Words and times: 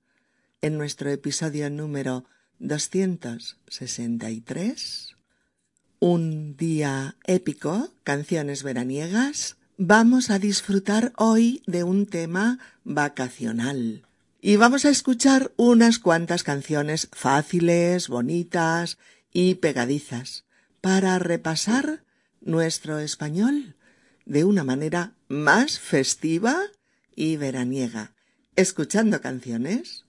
En 0.61 0.77
nuestro 0.77 1.09
episodio 1.09 1.69
número 1.69 2.25
263, 2.59 5.15
Un 5.99 6.57
día 6.57 7.15
épico, 7.23 7.93
canciones 8.03 8.63
veraniegas, 8.63 9.55
vamos 9.77 10.29
a 10.29 10.37
disfrutar 10.39 11.13
hoy 11.17 11.63
de 11.65 11.83
un 11.83 12.07
tema 12.07 12.59
vacacional 12.83 14.05
y 14.45 14.57
vamos 14.57 14.83
a 14.83 14.89
escuchar 14.89 15.53
unas 15.55 15.99
cuantas 15.99 16.43
canciones 16.43 17.07
fáciles, 17.13 18.09
bonitas 18.09 18.97
y 19.31 19.55
pegadizas 19.55 20.43
para 20.81 21.17
repasar 21.17 22.03
nuestro 22.41 22.99
español 22.99 23.77
de 24.25 24.43
una 24.43 24.65
manera 24.65 25.13
más 25.29 25.79
festiva 25.79 26.57
y 27.15 27.37
veraniega, 27.37 28.15
escuchando 28.57 29.21
canciones. 29.21 30.07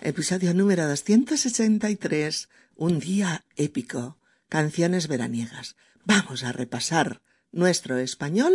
Episodio 0.00 0.54
número 0.54 0.88
263, 0.88 2.48
un 2.74 3.00
día 3.00 3.44
épico, 3.54 4.16
canciones 4.48 5.08
veraniegas. 5.08 5.76
Vamos 6.06 6.42
a 6.42 6.52
repasar 6.52 7.20
nuestro 7.52 7.98
español 7.98 8.54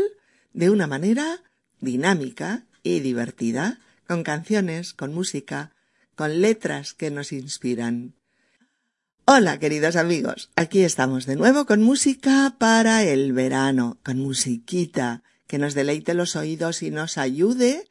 de 0.53 0.71
una 0.71 0.87
manera 0.87 1.43
dinámica 1.81 2.65
y 2.81 3.01
divertida 3.01 3.77
con 4.07 4.23
canciones, 4.23 4.93
con 4.93 5.13
música, 5.13 5.71
con 6.15 6.41
letras 6.41 6.93
que 6.93 7.11
nos 7.11 7.31
inspiran. 7.31 8.13
Hola, 9.25 9.57
queridos 9.57 9.95
amigos. 9.95 10.49
Aquí 10.55 10.83
estamos 10.83 11.25
de 11.25 11.35
nuevo 11.35 11.65
con 11.65 11.81
música 11.81 12.55
para 12.57 13.03
el 13.03 13.31
verano, 13.33 13.97
con 14.03 14.19
musiquita 14.19 15.23
que 15.47 15.57
nos 15.57 15.73
deleite 15.73 16.13
los 16.13 16.35
oídos 16.35 16.83
y 16.83 16.91
nos 16.91 17.17
ayude 17.17 17.89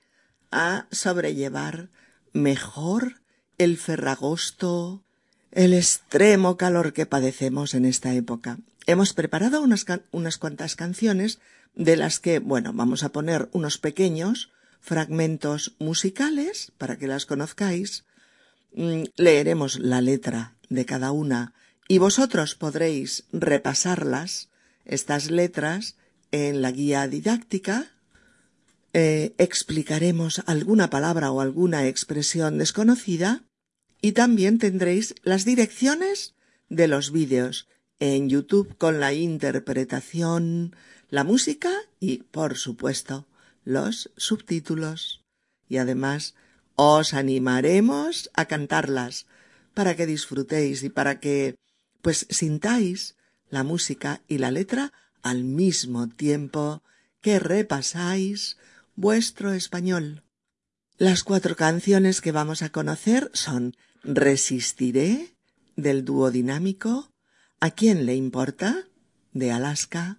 a 0.51 0.87
sobrellevar 0.91 1.89
mejor 2.33 3.23
el 3.59 3.79
ferragosto, 3.79 5.03
el 5.51 5.73
extremo 5.73 6.57
calor 6.57 6.93
que 6.93 7.07
padecemos 7.07 7.75
en 7.75 7.85
esta 7.85 8.13
época. 8.15 8.59
Hemos 8.87 9.13
preparado 9.13 9.63
unas, 9.63 9.87
unas 10.11 10.39
cuantas 10.39 10.77
canciones 10.77 11.39
de 11.75 11.97
las 11.97 12.21
que, 12.21 12.39
bueno, 12.41 12.73
vamos 12.75 13.05
a 13.05 13.11
poner 13.11 13.49
unos 13.53 13.79
pequeños 13.79 14.51
fragmentos 14.83 15.77
musicales 15.79 16.73
para 16.77 16.99
que 16.99 17.07
las 17.07 17.25
conozcáis. 17.25 18.05
Mm, 18.75 19.05
leeremos 19.17 19.79
la 19.79 20.01
letra 20.01 20.57
de 20.69 20.85
cada 20.85 21.13
una 21.13 21.55
y 21.89 21.99
vosotros 21.99 22.55
podréis 22.55 23.25
repasarlas, 23.33 24.51
estas 24.85 25.31
letras, 25.31 25.97
en 26.33 26.63
la 26.63 26.73
guía 26.73 27.07
didáctica. 27.07 27.93
Eh, 28.93 29.35
explicaremos 29.39 30.43
alguna 30.47 30.91
palabra 30.91 31.31
o 31.31 31.41
alguna 31.41 31.87
expresión 31.87 32.59
desconocida 32.59 33.45
y 34.01 34.13
también 34.13 34.59
tendréis 34.59 35.15
las 35.23 35.45
direcciones 35.45 36.35
de 36.69 36.89
los 36.89 37.13
vídeos 37.13 37.69
en 38.01 38.29
YouTube 38.29 38.77
con 38.77 38.99
la 38.99 39.13
interpretación, 39.13 40.75
la 41.09 41.25
música 41.25 41.71
y, 42.01 42.19
por 42.25 42.57
supuesto, 42.57 43.27
los 43.65 44.11
subtítulos 44.17 45.25
y 45.69 45.79
además 45.79 46.35
os 46.75 47.15
animaremos 47.15 48.31
a 48.35 48.47
cantarlas 48.47 49.27
para 49.75 49.97
que 49.97 50.07
disfrutéis 50.07 50.83
y 50.83 50.91
para 50.91 51.21
que 51.21 51.57
pues 52.01 52.27
sintáis 52.31 53.17
la 53.49 53.63
música 53.63 54.23
y 54.29 54.39
la 54.39 54.51
letra 54.51 54.93
al 55.23 55.45
mismo 55.45 56.09
tiempo 56.09 56.83
que 57.21 57.39
repasáis 57.39 58.57
vuestro 58.97 59.53
español. 59.53 60.25
Las 60.99 61.23
cuatro 61.23 61.57
canciones 61.57 62.21
que 62.21 62.33
vamos 62.33 62.63
a 62.63 62.71
conocer 62.71 63.31
son 63.33 63.77
Resistiré 64.05 65.37
del 65.77 66.05
dúo 66.05 66.31
dinámico, 66.31 67.13
¿A 67.61 67.71
quién 67.71 68.07
le 68.07 68.17
importa? 68.17 68.89
de 69.33 69.53
Alaska, 69.53 70.19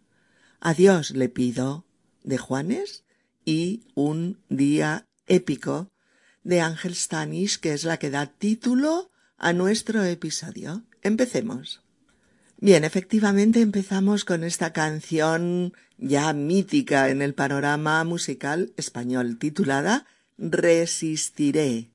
Adiós 0.61 1.11
le 1.11 1.27
pido 1.27 1.85
de 2.23 2.37
Juanes 2.37 3.03
y 3.45 3.83
Un 3.95 4.39
día 4.49 5.07
épico 5.27 5.91
de 6.43 6.61
Ángel 6.61 6.93
Stanish, 6.93 7.59
que 7.59 7.73
es 7.73 7.83
la 7.83 7.97
que 7.97 8.09
da 8.09 8.27
título 8.27 9.11
a 9.37 9.53
nuestro 9.53 10.03
episodio. 10.03 10.83
Empecemos. 11.01 11.81
Bien, 12.57 12.83
efectivamente 12.83 13.61
empezamos 13.61 14.25
con 14.25 14.43
esta 14.43 14.71
canción 14.71 15.73
ya 15.97 16.31
mítica 16.33 17.09
en 17.09 17.21
el 17.21 17.33
panorama 17.33 18.03
musical 18.03 18.73
español 18.77 19.37
titulada 19.37 20.05
Resistiré, 20.37 21.91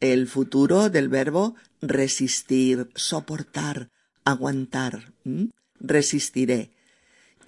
el 0.00 0.26
futuro 0.26 0.90
del 0.90 1.08
verbo 1.08 1.54
resistir, 1.80 2.88
soportar, 2.94 3.90
aguantar. 4.24 5.12
Resistiré 5.78 6.75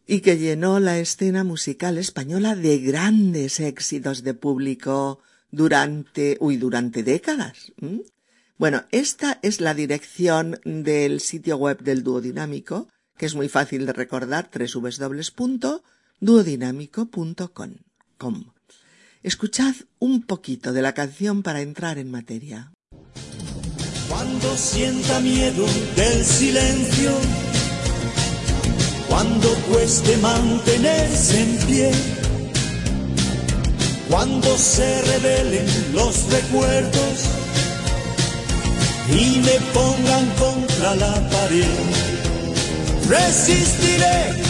Y 0.07 0.21
que 0.21 0.39
llenó 0.39 0.79
la 0.79 1.01
escena 1.01 1.43
musical 1.43 1.99
española 1.99 2.55
de 2.55 2.79
grandes 2.79 3.59
éxitos 3.59 4.23
de 4.23 4.35
público 4.35 5.19
durante, 5.51 6.37
uy, 6.39 6.59
durante 6.59 7.03
décadas. 7.03 7.73
Bueno, 8.57 8.85
esta 8.93 9.41
es 9.43 9.61
la 9.61 9.75
dirección 9.75 10.61
del 10.65 11.19
sitio 11.19 11.57
web 11.57 11.81
del 11.81 12.05
dúo 12.05 12.21
dinámico, 12.21 12.87
que 13.17 13.27
es 13.27 13.35
muy 13.35 13.49
fácil 13.49 13.85
de 13.85 13.93
recordar, 13.93 14.49
www 14.55 15.81
duodinámico.com. 16.21 18.45
Escuchad 19.23 19.75
un 19.99 20.23
poquito 20.23 20.73
de 20.73 20.83
la 20.83 20.95
canción 20.95 21.43
para 21.43 21.63
entrar 21.63 21.99
en 21.99 22.11
materia. 22.11 22.73
Cuando 24.09 24.57
sienta 24.57 25.21
miedo 25.21 25.67
del 25.97 26.25
silencio, 26.25 27.13
cuando 29.09 29.49
cueste 29.71 30.17
mantenerse 30.19 31.43
en 31.43 31.67
pie, 31.67 31.93
cuando 34.09 34.57
se 34.59 35.03
revelen 35.03 35.67
los 35.95 36.31
recuerdos 36.31 37.25
y 39.09 39.41
me 39.41 39.59
pongan 39.73 40.29
contra 40.37 40.95
la 40.97 41.31
pared, 41.31 41.65
resistiré 43.09 44.50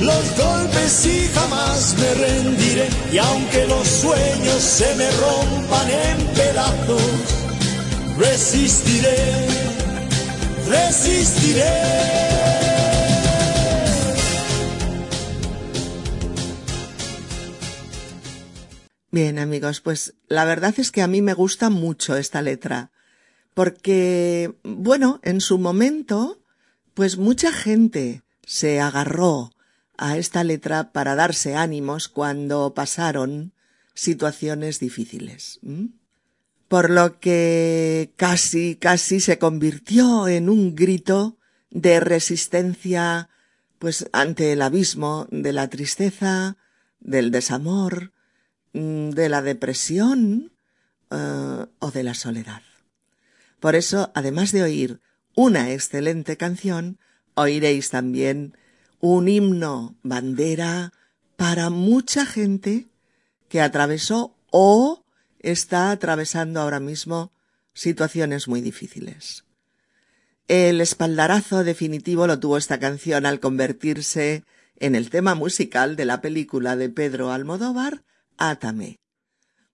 los 0.00 0.36
golpes 0.36 1.06
y 1.06 1.28
jamás 1.28 1.96
me 1.98 2.14
rendiré. 2.14 2.88
Y 3.12 3.18
aunque 3.18 3.66
los 3.66 3.86
sueños 3.86 4.62
se 4.62 4.94
me 4.96 5.10
rompan 5.10 5.90
en 5.90 6.26
pedazos, 6.34 7.02
resistiré, 8.18 9.46
resistiré. 10.68 12.30
Bien 19.12 19.40
amigos, 19.40 19.80
pues 19.80 20.14
la 20.28 20.44
verdad 20.44 20.74
es 20.78 20.92
que 20.92 21.02
a 21.02 21.08
mí 21.08 21.20
me 21.20 21.34
gusta 21.34 21.68
mucho 21.68 22.16
esta 22.16 22.42
letra, 22.42 22.92
porque, 23.54 24.54
bueno, 24.62 25.18
en 25.24 25.40
su 25.40 25.58
momento, 25.58 26.38
pues 26.94 27.18
mucha 27.18 27.50
gente 27.50 28.22
se 28.46 28.80
agarró 28.80 29.50
a 30.00 30.16
esta 30.16 30.42
letra 30.44 30.92
para 30.92 31.14
darse 31.14 31.54
ánimos 31.54 32.08
cuando 32.08 32.72
pasaron 32.72 33.52
situaciones 33.92 34.80
difíciles. 34.80 35.60
Por 36.68 36.88
lo 36.88 37.20
que 37.20 38.14
casi, 38.16 38.76
casi 38.76 39.20
se 39.20 39.38
convirtió 39.38 40.26
en 40.26 40.48
un 40.48 40.74
grito 40.74 41.36
de 41.70 42.00
resistencia, 42.00 43.28
pues 43.78 44.08
ante 44.12 44.52
el 44.52 44.62
abismo 44.62 45.28
de 45.30 45.52
la 45.52 45.68
tristeza, 45.68 46.56
del 47.00 47.30
desamor, 47.30 48.12
mm, 48.72 49.10
de 49.10 49.28
la 49.28 49.42
depresión 49.42 50.52
eh, 51.10 51.66
o 51.78 51.90
de 51.90 52.02
la 52.02 52.14
soledad. 52.14 52.62
Por 53.60 53.74
eso, 53.74 54.10
además 54.14 54.52
de 54.52 54.62
oír 54.62 55.00
una 55.34 55.72
excelente 55.72 56.38
canción, 56.38 56.98
oiréis 57.34 57.90
también 57.90 58.56
un 59.00 59.28
himno 59.28 59.96
bandera 60.02 60.92
para 61.36 61.70
mucha 61.70 62.26
gente 62.26 62.88
que 63.48 63.60
atravesó 63.60 64.36
o 64.50 65.04
está 65.38 65.90
atravesando 65.90 66.60
ahora 66.60 66.80
mismo 66.80 67.32
situaciones 67.72 68.46
muy 68.46 68.60
difíciles. 68.60 69.44
El 70.48 70.80
espaldarazo 70.80 71.64
definitivo 71.64 72.26
lo 72.26 72.38
tuvo 72.38 72.58
esta 72.58 72.78
canción 72.78 73.24
al 73.24 73.40
convertirse 73.40 74.44
en 74.76 74.94
el 74.94 75.10
tema 75.10 75.34
musical 75.34 75.96
de 75.96 76.04
la 76.04 76.20
película 76.20 76.76
de 76.76 76.88
Pedro 76.88 77.30
Almodóvar, 77.32 78.02
Átame. 78.36 78.98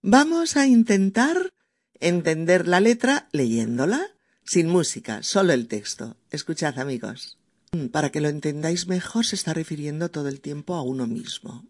Vamos 0.02 0.56
a 0.56 0.66
intentar 0.66 1.52
entender 2.00 2.68
la 2.68 2.80
letra 2.80 3.28
leyéndola, 3.32 4.06
sin 4.44 4.68
música, 4.68 5.22
solo 5.22 5.52
el 5.52 5.66
texto. 5.66 6.16
Escuchad, 6.30 6.78
amigos. 6.78 7.38
Mm, 7.72 7.86
para 7.86 8.10
que 8.10 8.20
lo 8.20 8.28
entendáis 8.28 8.86
mejor, 8.86 9.24
se 9.26 9.36
está 9.36 9.54
refiriendo 9.54 10.10
todo 10.10 10.28
el 10.28 10.40
tiempo 10.40 10.74
a 10.74 10.82
uno 10.82 11.06
mismo. 11.06 11.64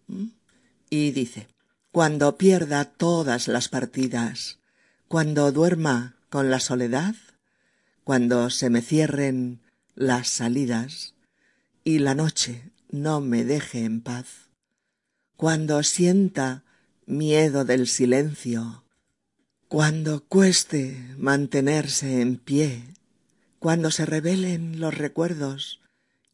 Y 0.91 1.11
dice, 1.13 1.49
cuando 1.93 2.37
pierda 2.37 2.85
todas 2.85 3.49
las 3.49 3.69
partidas, 3.69 4.59
cuando 5.09 5.51
duerma 5.53 6.17
con 6.29 6.51
la 6.51 6.61
soledad, 6.61 7.15
cuando 8.05 8.51
se 8.51 8.71
me 8.71 8.83
cierren 8.83 9.61
las 9.95 10.29
salidas 10.29 11.15
y 11.85 11.99
la 11.99 12.15
noche 12.15 12.71
no 12.91 13.21
me 13.21 13.45
deje 13.45 13.85
en 13.85 14.01
paz, 14.01 14.51
cuando 15.37 15.83
sienta 15.83 16.65
miedo 17.07 17.65
del 17.65 17.87
silencio, 17.87 18.85
cuando 19.69 20.25
cueste 20.25 21.15
mantenerse 21.19 22.21
en 22.21 22.37
pie, 22.37 22.85
cuando 23.59 23.91
se 23.91 24.07
revelen 24.07 24.79
los 24.81 24.97
recuerdos 24.97 25.81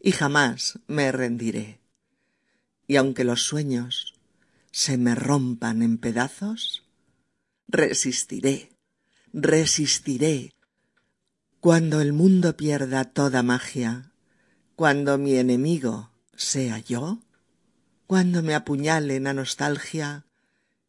y 0.00 0.12
jamás 0.12 0.78
me 0.86 1.10
rendiré. 1.12 1.80
Y 2.86 2.96
aunque 2.96 3.24
los 3.24 3.42
sueños 3.42 4.14
se 4.70 4.96
me 4.98 5.14
rompan 5.14 5.82
en 5.82 5.98
pedazos, 5.98 6.84
resistiré, 7.68 8.70
resistiré. 9.32 10.52
Cuando 11.60 12.00
el 12.00 12.12
mundo 12.12 12.56
pierda 12.56 13.04
toda 13.04 13.42
magia, 13.42 14.12
cuando 14.76 15.18
mi 15.18 15.36
enemigo 15.36 16.10
sea 16.36 16.78
yo, 16.78 17.20
cuando 18.06 18.42
me 18.42 18.54
apuñale 18.54 19.18
la 19.18 19.32
nostalgia 19.32 20.26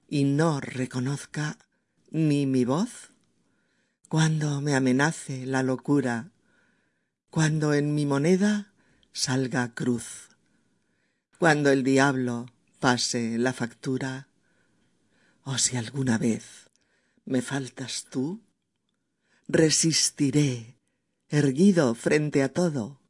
y 0.07 0.25
no 0.25 0.59
reconozca 0.59 1.57
ni 2.11 2.45
mi 2.45 2.63
voz, 2.63 3.11
cuando 4.07 4.61
me 4.61 4.75
amenace 4.75 5.45
la 5.45 5.63
locura, 5.63 6.31
cuando 7.29 7.73
en 7.73 7.95
mi 7.95 8.05
moneda 8.05 8.73
salga 9.17 9.73
cruz. 9.73 10.29
Cuando 11.39 11.71
el 11.71 11.83
diablo 11.83 12.45
pase 12.79 13.39
la 13.39 13.51
factura, 13.51 14.27
o 15.41 15.57
si 15.57 15.75
alguna 15.75 16.19
vez 16.19 16.69
me 17.25 17.41
faltas 17.41 18.05
tú, 18.11 18.43
resistiré, 19.47 20.77
erguido 21.29 21.95
frente 21.95 22.43
a 22.43 22.53
todo, 22.53 23.01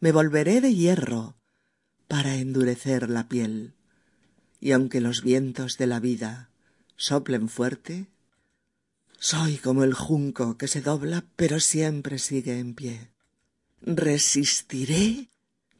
me 0.00 0.12
volveré 0.12 0.62
de 0.62 0.74
hierro 0.74 1.36
para 2.08 2.36
endurecer 2.36 3.10
la 3.10 3.28
piel, 3.28 3.74
y 4.60 4.72
aunque 4.72 5.02
los 5.02 5.22
vientos 5.22 5.76
de 5.76 5.86
la 5.86 6.00
vida 6.00 6.48
soplen 6.96 7.50
fuerte, 7.50 8.06
soy 9.18 9.58
como 9.58 9.84
el 9.84 9.92
junco 9.92 10.56
que 10.56 10.68
se 10.68 10.80
dobla 10.80 11.26
pero 11.36 11.60
siempre 11.60 12.18
sigue 12.18 12.58
en 12.58 12.74
pie. 12.74 13.10
Resistiré 13.82 15.28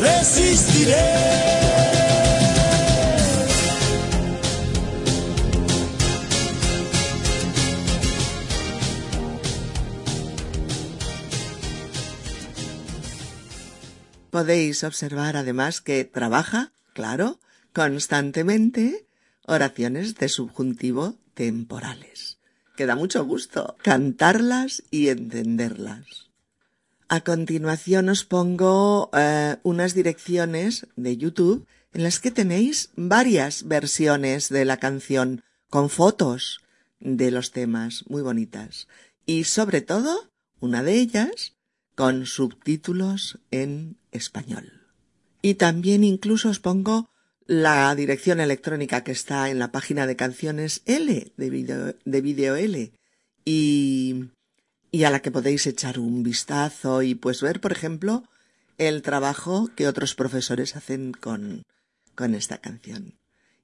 resistiré. 0.00 1.44
Podéis 14.34 14.82
observar 14.82 15.36
además 15.36 15.80
que 15.80 16.04
trabaja, 16.04 16.72
claro, 16.92 17.38
constantemente 17.72 19.06
oraciones 19.46 20.16
de 20.16 20.28
subjuntivo 20.28 21.14
temporales, 21.34 22.38
que 22.76 22.86
da 22.86 22.96
mucho 22.96 23.24
gusto 23.24 23.76
cantarlas 23.82 24.82
y 24.90 25.08
entenderlas. 25.08 26.23
A 27.08 27.20
continuación 27.20 28.08
os 28.08 28.24
pongo 28.24 29.10
eh, 29.12 29.56
unas 29.62 29.94
direcciones 29.94 30.86
de 30.96 31.16
YouTube 31.16 31.66
en 31.92 32.02
las 32.02 32.18
que 32.18 32.30
tenéis 32.30 32.90
varias 32.96 33.68
versiones 33.68 34.48
de 34.48 34.64
la 34.64 34.78
canción 34.78 35.42
con 35.68 35.90
fotos 35.90 36.60
de 37.00 37.30
los 37.30 37.52
temas 37.52 38.04
muy 38.08 38.22
bonitas 38.22 38.88
y 39.26 39.44
sobre 39.44 39.82
todo 39.82 40.30
una 40.60 40.82
de 40.82 40.94
ellas 40.94 41.54
con 41.94 42.26
subtítulos 42.26 43.38
en 43.50 43.96
español. 44.10 44.72
Y 45.42 45.54
también 45.54 46.04
incluso 46.04 46.48
os 46.48 46.58
pongo 46.58 47.10
la 47.46 47.94
dirección 47.94 48.40
electrónica 48.40 49.04
que 49.04 49.12
está 49.12 49.50
en 49.50 49.58
la 49.58 49.70
página 49.70 50.06
de 50.06 50.16
canciones 50.16 50.80
L 50.86 51.32
de 51.36 51.50
video, 51.50 51.94
de 52.04 52.20
video 52.22 52.56
L 52.56 52.92
y 53.44 54.30
y 54.94 55.02
a 55.02 55.10
la 55.10 55.18
que 55.18 55.32
podéis 55.32 55.66
echar 55.66 55.98
un 55.98 56.22
vistazo 56.22 57.02
y 57.02 57.16
pues 57.16 57.42
ver, 57.42 57.60
por 57.60 57.72
ejemplo, 57.72 58.22
el 58.78 59.02
trabajo 59.02 59.68
que 59.74 59.88
otros 59.88 60.14
profesores 60.14 60.76
hacen 60.76 61.10
con, 61.10 61.64
con 62.14 62.36
esta 62.36 62.58
canción. 62.58 63.18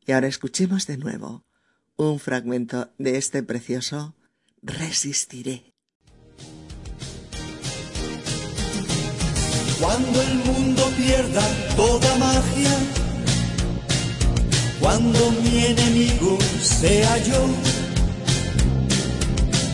Y 0.04 0.10
ahora 0.10 0.26
escuchemos 0.26 0.88
de 0.88 0.96
nuevo 0.96 1.44
un 1.94 2.18
fragmento 2.18 2.90
de 2.98 3.16
este 3.16 3.44
precioso 3.44 4.16
Resistiré. 4.60 5.72
Cuando 9.80 10.22
el 10.22 10.34
mundo 10.34 10.92
pierda 10.96 11.76
toda 11.76 12.18
magia, 12.18 12.76
cuando 14.80 15.30
mi 15.30 15.64
enemigo 15.64 16.40
sea 16.60 17.18
yo, 17.18 17.46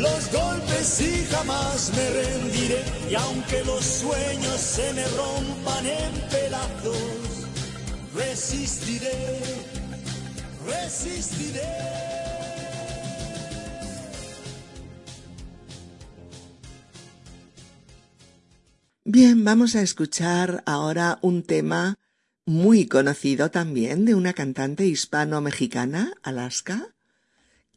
los 0.00 0.32
golpes 0.32 1.00
y 1.00 1.24
jamás 1.26 1.92
me 1.94 2.10
rendiré. 2.10 2.82
Y 3.10 3.14
aunque 3.14 3.62
los 3.64 3.84
sueños 3.84 4.58
se 4.58 4.92
me 4.94 5.04
rompan 5.08 5.86
en 5.86 6.12
pedazos, 6.30 7.46
resistiré, 8.14 9.40
resistiré. 10.66 11.60
Bien, 19.04 19.44
vamos 19.44 19.74
a 19.74 19.82
escuchar 19.82 20.62
ahora 20.66 21.18
un 21.20 21.42
tema 21.42 21.98
muy 22.46 22.86
conocido 22.86 23.50
también 23.50 24.04
de 24.04 24.14
una 24.14 24.32
cantante 24.32 24.86
hispano-mexicana, 24.86 26.14
Alaska, 26.22 26.94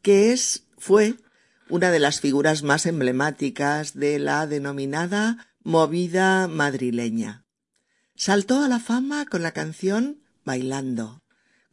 que 0.02 0.32
es, 0.32 0.66
fue 0.78 1.16
una 1.74 1.90
de 1.90 1.98
las 1.98 2.22
figuras 2.22 2.62
más 2.62 2.86
emblemáticas 2.86 3.96
de 3.96 4.20
la 4.20 4.46
denominada 4.46 5.48
movida 5.64 6.48
madrileña. 6.48 7.46
Saltó 8.16 8.64
a 8.64 8.68
la 8.68 8.80
fama 8.80 9.26
con 9.26 9.42
la 9.42 9.54
canción 9.54 10.22
Bailando, 10.46 11.24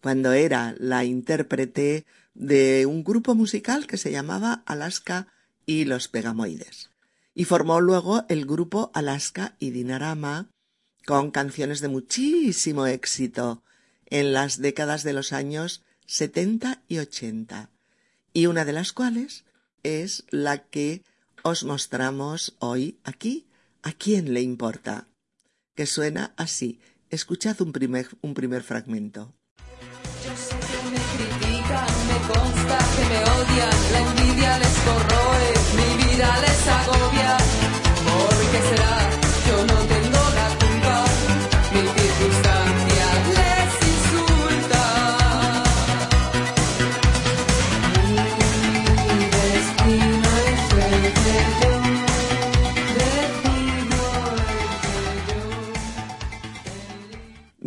cuando 0.01 0.33
era 0.33 0.75
la 0.79 1.05
intérprete 1.05 2.07
de 2.33 2.87
un 2.87 3.05
grupo 3.05 3.35
musical 3.35 3.87
que 3.87 3.99
se 3.99 4.11
llamaba 4.11 4.63
Alaska 4.65 5.27
y 5.67 5.85
los 5.85 6.09
Pegamoides. 6.09 6.89
Y 7.35 7.45
formó 7.45 7.83
luego 7.83 8.25
el 8.31 8.47
grupo 8.47 8.91
Alaska 8.95 9.55
y 9.59 9.69
Dinarama 9.69 10.49
con 11.05 11.31
canciones 11.31 11.81
de 11.81 11.89
muchísimo 11.89 12.87
éxito 12.87 13.63
en 14.07 14.33
las 14.33 14.63
décadas 14.63 15.03
de 15.03 15.13
los 15.13 15.35
años 15.35 15.85
70 16.07 16.85
y 16.89 17.01
80 17.01 17.69
y 18.33 18.47
una 18.47 18.65
de 18.65 18.73
las 18.73 18.95
cuales 18.95 19.45
es 19.83 20.25
la 20.31 20.59
que 20.59 21.03
os 21.43 21.65
mostramos 21.65 22.55
hoy 22.59 22.99
aquí. 23.05 23.47
¿A 23.83 23.93
quién 23.93 24.35
le 24.35 24.43
importa? 24.43 25.09
Que 25.75 25.87
suena 25.87 26.35
así. 26.37 26.81
Escuchad 27.09 27.61
un 27.63 27.73
primer, 27.73 28.09
un 28.21 28.35
primer 28.35 28.63
fragmento. 28.63 29.35
Yo 30.25 30.37
sé 30.37 30.55
que 30.55 30.91
me 30.91 31.01
critican, 31.17 31.89
me 32.09 32.19
consta 32.33 32.79
que 32.95 33.05
me 33.09 33.21
odian, 33.39 33.93
la 33.93 34.01
envidia 34.01 34.59
les 34.59 34.77
corroe, 34.87 35.49
mi 35.77 36.05
vida 36.05 36.41
les 36.41 36.69
agobia. 36.69 37.40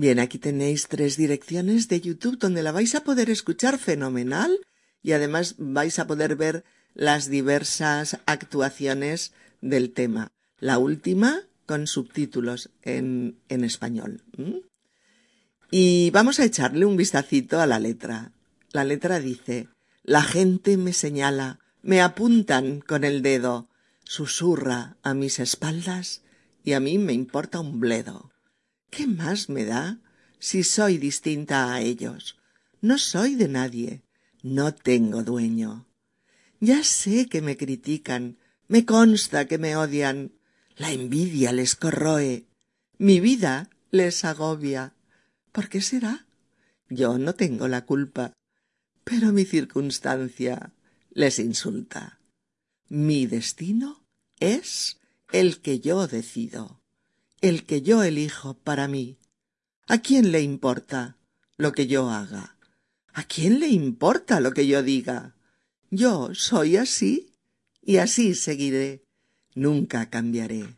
Bien, 0.04 0.20
aquí 0.20 0.38
tenéis 0.38 0.90
tres 0.90 1.16
direcciones 1.16 1.88
de 1.88 2.02
YouTube 2.02 2.38
donde 2.38 2.62
la 2.62 2.74
vais 2.74 2.94
a 2.94 3.06
poder 3.06 3.30
escuchar 3.30 3.80
fenomenal 3.80 4.52
y 5.02 5.14
además 5.14 5.56
vais 5.58 5.98
a 5.98 6.08
poder 6.08 6.36
ver 6.36 6.66
las 6.94 7.30
diversas 7.30 8.20
actuaciones 8.26 9.32
del 9.62 9.94
tema. 9.94 10.34
La 10.60 10.78
última 10.78 11.44
con 11.66 11.88
subtítulos 11.88 12.70
en, 12.82 13.40
en 13.48 13.64
español. 13.64 14.26
Y 15.72 16.10
vamos 16.10 16.42
a 16.42 16.44
echarle 16.44 16.86
un 16.86 16.98
vistacito 16.98 17.62
a 17.62 17.66
la 17.66 17.80
letra. 17.80 18.34
La 18.74 18.84
letra 18.84 19.22
dice, 19.22 19.70
la 20.04 20.22
gente 20.22 20.76
me 20.76 20.92
señala, 20.92 21.62
me 21.82 22.02
apuntan 22.02 22.82
con 22.82 23.06
el 23.06 23.22
dedo, 23.22 23.70
susurra 24.04 24.98
a 25.02 25.14
mis 25.14 25.40
espaldas 25.40 26.24
y 26.62 26.74
a 26.74 26.82
mí 26.82 26.98
me 26.98 27.14
importa 27.14 27.62
un 27.62 27.80
bledo. 27.80 28.33
¿Qué 28.96 29.08
más 29.08 29.50
me 29.50 29.66
da 29.66 29.98
si 30.38 30.64
soy 30.64 31.00
distinta 31.00 31.74
a 31.74 31.82
ellos? 31.82 32.38
No 32.80 33.00
soy 33.00 33.34
de 33.34 33.48
nadie, 33.48 34.04
no 34.44 34.72
tengo 34.72 35.24
dueño. 35.24 35.88
Ya 36.60 36.84
sé 36.84 37.26
que 37.26 37.42
me 37.42 37.58
critican, 37.58 38.38
me 38.68 38.86
consta 38.86 39.48
que 39.48 39.58
me 39.58 39.76
odian, 39.76 40.34
la 40.76 40.92
envidia 40.92 41.52
les 41.54 41.76
corroe, 41.76 42.46
mi 43.00 43.20
vida 43.20 43.72
les 43.90 44.24
agobia. 44.26 44.94
¿Por 45.52 45.70
qué 45.70 45.82
será? 45.82 46.28
Yo 46.88 47.18
no 47.18 47.34
tengo 47.34 47.68
la 47.68 47.86
culpa, 47.86 48.34
pero 49.04 49.32
mi 49.32 49.44
circunstancia 49.44 50.72
les 51.10 51.40
insulta. 51.40 52.20
Mi 52.90 53.26
destino 53.26 54.06
es 54.40 55.00
el 55.32 55.62
que 55.62 55.80
yo 55.80 56.06
decido, 56.06 56.83
el 57.44 57.66
que 57.66 57.82
yo 57.82 58.04
elijo 58.04 58.54
para 58.54 58.88
mí. 58.88 59.20
¿A 59.88 59.98
quién 59.98 60.32
le 60.32 60.42
importa 60.42 61.18
lo 61.58 61.74
que 61.74 61.88
yo 61.88 62.10
haga? 62.10 62.58
¿A 63.12 63.26
quién 63.26 63.60
le 63.60 63.68
importa 63.68 64.40
lo 64.40 64.54
que 64.54 64.66
yo 64.66 64.82
diga? 64.82 65.36
Yo 65.92 66.34
soy 66.34 66.78
así 66.78 67.34
y 67.82 67.98
así 67.98 68.34
seguiré. 68.34 69.04
Nunca 69.56 70.10
cambiaré. 70.10 70.78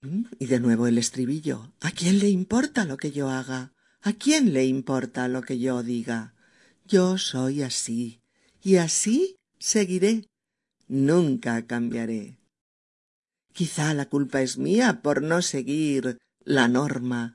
¿Mm? 0.00 0.24
Y 0.38 0.46
de 0.46 0.60
nuevo 0.60 0.86
el 0.86 0.96
estribillo. 0.96 1.74
¿A 1.82 1.90
quién 1.90 2.20
le 2.20 2.30
importa 2.30 2.86
lo 2.86 2.96
que 2.96 3.12
yo 3.12 3.28
haga? 3.28 3.74
¿A 4.00 4.14
quién 4.14 4.54
le 4.54 4.64
importa 4.64 5.28
lo 5.28 5.42
que 5.42 5.58
yo 5.58 5.82
diga? 5.82 6.32
Yo 6.86 7.18
soy 7.18 7.60
así 7.60 8.22
y 8.62 8.76
así 8.76 9.36
seguiré. 9.58 10.24
Nunca 10.86 11.66
cambiaré. 11.66 12.37
Quizá 13.58 13.92
la 13.92 14.08
culpa 14.08 14.40
es 14.40 14.56
mía 14.56 15.00
por 15.02 15.20
no 15.20 15.42
seguir 15.42 16.18
la 16.44 16.68
norma. 16.68 17.34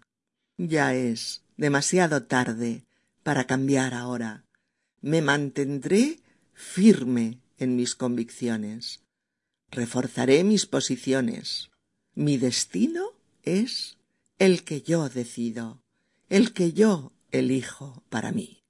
Ya 0.57 0.95
es 0.95 1.43
demasiado 1.57 2.23
tarde 2.23 2.85
para 3.23 3.45
cambiar 3.45 3.93
ahora. 3.93 4.45
Me 5.01 5.21
mantendré 5.21 6.21
firme 6.53 7.41
en 7.57 7.75
mis 7.75 7.95
convicciones. 7.95 9.01
Reforzaré 9.69 10.45
mis 10.45 10.65
posiciones. 10.65 11.71
Mi 12.15 12.37
destino 12.37 13.03
es 13.41 13.97
el 14.39 14.63
que 14.63 14.81
yo 14.81 15.09
decido, 15.09 15.83
el 16.29 16.53
que 16.53 16.71
yo 16.71 17.11
elijo 17.31 18.01
para 18.07 18.31
mí. 18.31 18.63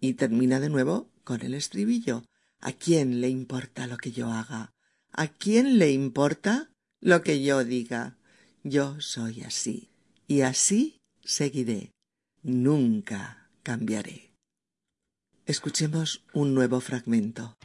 Y 0.00 0.14
termina 0.14 0.58
de 0.58 0.70
nuevo 0.70 1.08
con 1.22 1.40
el 1.42 1.54
estribillo. 1.54 2.24
¿A 2.58 2.72
quién 2.72 3.20
le 3.20 3.28
importa 3.28 3.86
lo 3.86 3.96
que 3.96 4.10
yo 4.10 4.32
haga? 4.32 4.72
¿A 5.12 5.28
quién 5.28 5.78
le 5.78 5.90
importa 5.90 6.70
lo 7.00 7.22
que 7.22 7.42
yo 7.42 7.64
diga? 7.64 8.16
Yo 8.62 9.00
soy 9.00 9.42
así 9.42 9.88
y 10.26 10.42
así 10.42 10.98
seguiré. 11.24 11.90
Nunca 12.42 13.50
cambiaré. 13.62 14.32
Escuchemos 15.46 16.24
un 16.34 16.54
nuevo 16.54 16.80
fragmento. 16.80 17.56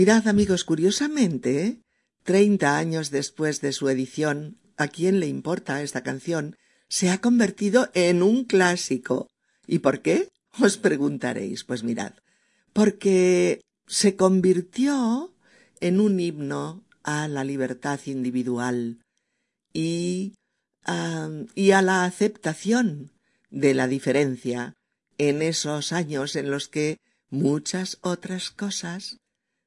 Mirad, 0.00 0.28
amigos, 0.28 0.64
curiosamente, 0.64 1.82
treinta 2.22 2.78
años 2.78 3.10
después 3.10 3.60
de 3.60 3.74
su 3.74 3.90
edición, 3.90 4.56
¿a 4.78 4.88
quién 4.88 5.20
le 5.20 5.26
importa 5.26 5.82
esta 5.82 6.02
canción? 6.02 6.56
se 6.88 7.10
ha 7.10 7.20
convertido 7.20 7.90
en 7.92 8.22
un 8.22 8.44
clásico. 8.44 9.28
¿Y 9.66 9.80
por 9.80 10.00
qué? 10.00 10.30
Os 10.58 10.78
preguntaréis. 10.78 11.64
Pues 11.64 11.84
mirad, 11.84 12.14
porque 12.72 13.60
se 13.86 14.16
convirtió 14.16 15.34
en 15.80 16.00
un 16.00 16.18
himno 16.18 16.82
a 17.02 17.28
la 17.28 17.44
libertad 17.44 18.00
individual 18.06 19.00
y, 19.74 20.32
y 21.54 21.70
a 21.72 21.82
la 21.82 22.06
aceptación 22.06 23.12
de 23.50 23.74
la 23.74 23.86
diferencia 23.86 24.72
en 25.18 25.42
esos 25.42 25.92
años 25.92 26.36
en 26.36 26.50
los 26.50 26.68
que 26.68 26.96
muchas 27.28 27.98
otras 28.00 28.48
cosas 28.50 29.20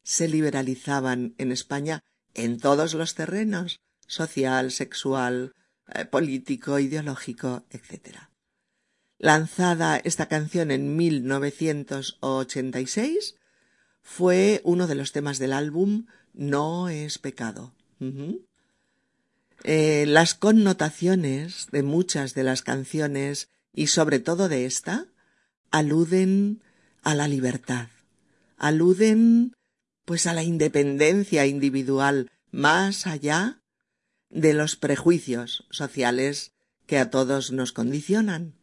se 0.04 0.28
liberalizaban 0.28 1.34
en 1.38 1.52
España 1.52 2.04
en 2.34 2.60
todos 2.60 2.94
los 2.94 3.16
terrenos 3.16 3.80
social, 4.08 4.72
sexual, 4.72 5.54
eh, 5.88 6.06
político, 6.06 6.80
ideológico, 6.80 7.66
etc. 7.70 8.20
Lanzada 9.18 9.98
esta 9.98 10.28
canción 10.28 10.72
en 10.72 10.96
1986, 10.96 13.36
fue 14.02 14.62
uno 14.64 14.88
de 14.88 14.96
los 14.96 15.12
temas 15.14 15.40
del 15.40 15.54
álbum 15.54 16.08
No 16.34 16.90
es 16.90 17.20
pecado. 17.20 17.74
Eh, 19.64 20.06
las 20.08 20.34
connotaciones 20.34 21.68
de 21.72 21.84
muchas 21.84 22.34
de 22.34 22.44
las 22.44 22.64
canciones 22.64 23.48
y 23.74 23.88
sobre 23.88 24.20
todo 24.20 24.50
de 24.50 24.66
esta 24.66 25.06
aluden 25.72 26.62
a 27.02 27.16
la 27.16 27.30
libertad, 27.30 27.88
aluden 28.58 29.54
pues 30.06 30.28
a 30.28 30.34
la 30.34 30.44
independencia 30.44 31.46
individual 31.46 32.32
más 32.52 33.08
allá 33.08 33.62
de 34.30 34.54
los 34.54 34.76
prejuicios 34.76 35.66
sociales 35.70 36.52
que 36.86 36.98
a 36.98 37.10
todos 37.10 37.52
nos 37.52 37.72
condicionan. 37.72 38.56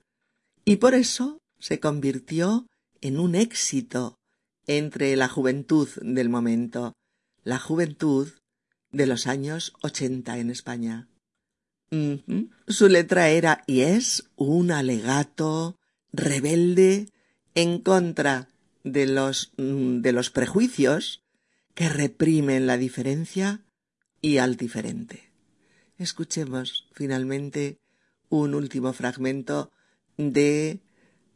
Y 0.64 0.76
por 0.76 0.94
eso 0.94 1.38
se 1.58 1.80
convirtió 1.80 2.66
en 3.00 3.18
un 3.18 3.34
éxito 3.34 4.18
entre 4.66 5.16
la 5.16 5.28
juventud 5.28 5.88
del 6.02 6.28
momento, 6.28 6.92
la 7.44 7.58
juventud 7.58 8.28
de 8.92 9.06
los 9.06 9.26
años 9.26 9.72
ochenta 9.80 10.38
en 10.38 10.50
España. 10.50 11.08
Su 12.68 12.88
letra 12.88 13.30
era 13.30 13.64
y 13.66 13.80
es 13.80 14.30
un 14.36 14.70
alegato 14.70 15.76
rebelde 16.12 17.08
en 17.54 17.80
contra 17.80 18.48
de 18.84 19.06
los, 19.06 19.52
mm, 19.56 20.00
de 20.00 20.12
los 20.12 20.30
prejuicios 20.30 21.22
que 21.74 21.88
reprimen 21.88 22.66
la 22.66 22.76
diferencia 22.76 23.64
y 24.20 24.38
al 24.38 24.56
diferente. 24.56 25.32
Escuchemos 25.98 26.88
finalmente 26.92 27.78
un 28.28 28.54
último 28.54 28.92
fragmento 28.92 29.70
de 30.16 30.80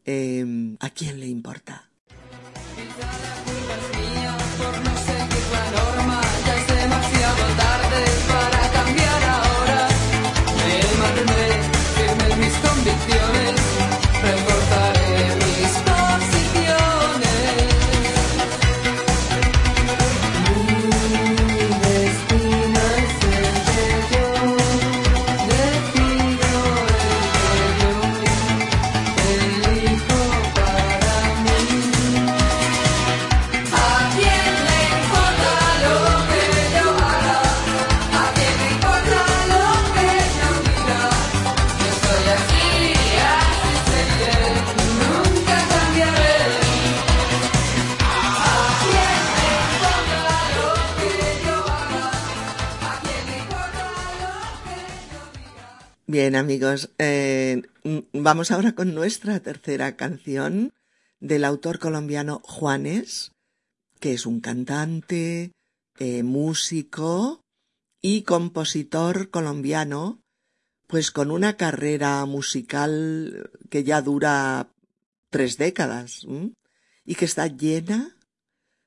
eh, 0.05 0.45
¿A 0.79 0.89
quién 0.91 1.19
le 1.19 1.27
importa? 1.27 1.89
Bien, 56.25 56.37
amigos, 56.37 56.89
eh, 56.97 57.61
vamos 58.11 58.49
ahora 58.49 58.73
con 58.73 58.95
nuestra 58.95 59.39
tercera 59.41 59.95
canción 59.95 60.73
del 61.19 61.45
autor 61.45 61.77
colombiano 61.77 62.41
Juanes, 62.43 63.31
que 63.99 64.13
es 64.13 64.25
un 64.25 64.39
cantante, 64.39 65.51
eh, 65.99 66.23
músico 66.23 67.41
y 68.01 68.23
compositor 68.23 69.29
colombiano, 69.29 70.19
pues 70.87 71.11
con 71.11 71.29
una 71.29 71.57
carrera 71.57 72.25
musical 72.25 73.51
que 73.69 73.83
ya 73.83 74.01
dura 74.01 74.71
tres 75.29 75.59
décadas 75.59 76.25
y 77.05 77.13
que 77.13 77.25
está 77.25 77.45
llena 77.45 78.17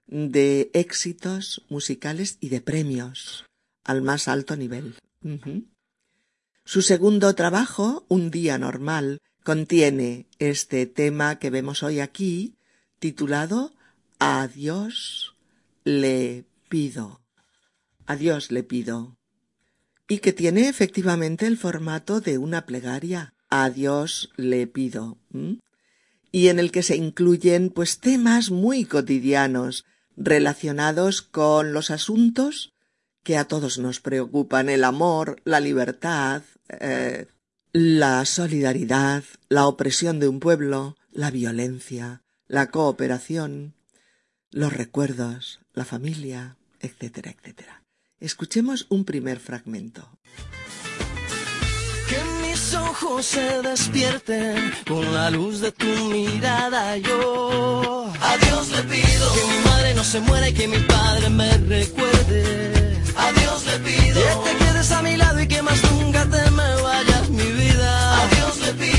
de 0.08 0.72
éxitos 0.74 1.64
musicales 1.68 2.36
y 2.40 2.48
de 2.48 2.62
premios 2.62 3.44
al 3.84 4.02
más 4.02 4.26
alto 4.26 4.56
nivel. 4.56 4.96
Su 6.68 6.82
segundo 6.82 7.34
trabajo, 7.34 8.04
Un 8.08 8.30
día 8.30 8.58
normal, 8.58 9.22
contiene 9.42 10.26
este 10.38 10.84
tema 10.84 11.38
que 11.38 11.48
vemos 11.48 11.82
hoy 11.82 11.98
aquí, 11.98 12.58
titulado 12.98 13.72
A 14.18 14.46
Dios 14.48 15.34
le 15.84 16.44
pido. 16.68 17.22
A 18.04 18.16
Dios 18.16 18.52
le 18.52 18.64
pido. 18.64 19.16
Y 20.08 20.18
que 20.18 20.34
tiene 20.34 20.68
efectivamente 20.68 21.46
el 21.46 21.56
formato 21.56 22.20
de 22.20 22.36
una 22.36 22.66
plegaria. 22.66 23.32
A 23.48 23.70
Dios 23.70 24.28
le 24.36 24.66
pido. 24.66 25.16
Y 26.30 26.48
en 26.48 26.58
el 26.58 26.70
que 26.70 26.82
se 26.82 26.96
incluyen 26.96 27.70
pues 27.70 27.98
temas 27.98 28.50
muy 28.50 28.84
cotidianos 28.84 29.86
relacionados 30.18 31.22
con 31.22 31.72
los 31.72 31.90
asuntos 31.90 32.74
que 33.22 33.38
a 33.38 33.46
todos 33.46 33.78
nos 33.78 34.00
preocupan 34.00 34.68
el 34.68 34.84
amor, 34.84 35.40
la 35.44 35.60
libertad, 35.60 36.42
eh, 36.68 37.26
la 37.72 38.24
solidaridad, 38.24 39.24
la 39.48 39.66
opresión 39.66 40.20
de 40.20 40.28
un 40.28 40.40
pueblo, 40.40 40.96
la 41.12 41.30
violencia, 41.30 42.22
la 42.46 42.70
cooperación, 42.70 43.74
los 44.50 44.72
recuerdos, 44.72 45.60
la 45.74 45.84
familia, 45.84 46.56
etcétera, 46.80 47.30
etcétera. 47.30 47.82
Escuchemos 48.20 48.86
un 48.88 49.04
primer 49.04 49.38
fragmento. 49.38 50.08
Que 52.08 52.18
mis 52.42 52.74
ojos 52.74 53.26
se 53.26 53.62
despierten 53.62 54.72
con 54.86 55.12
la 55.12 55.30
luz 55.30 55.60
de 55.60 55.72
tu 55.72 55.86
mirada. 55.86 56.96
Yo 56.96 58.10
a 58.20 58.36
Dios 58.38 58.70
le 58.70 58.82
pido 58.82 59.34
que 59.34 59.44
mi 59.46 59.64
madre 59.64 59.94
no 59.94 60.04
se 60.04 60.20
muera 60.20 60.48
y 60.48 60.54
que 60.54 60.68
mi 60.68 60.78
padre 60.80 61.28
me 61.30 61.56
recuerde 61.58 62.88
a 63.18 63.32
Dios 63.32 63.66
le 63.66 63.78
pido 63.80 64.44
que 64.44 64.50
te 64.50 64.64
quedes 64.64 64.90
a 64.92 65.02
mi 65.02 65.16
lado 65.16 65.40
y 65.40 65.48
que 65.48 65.62
más 65.62 65.82
nunca 65.92 66.24
te 66.24 66.47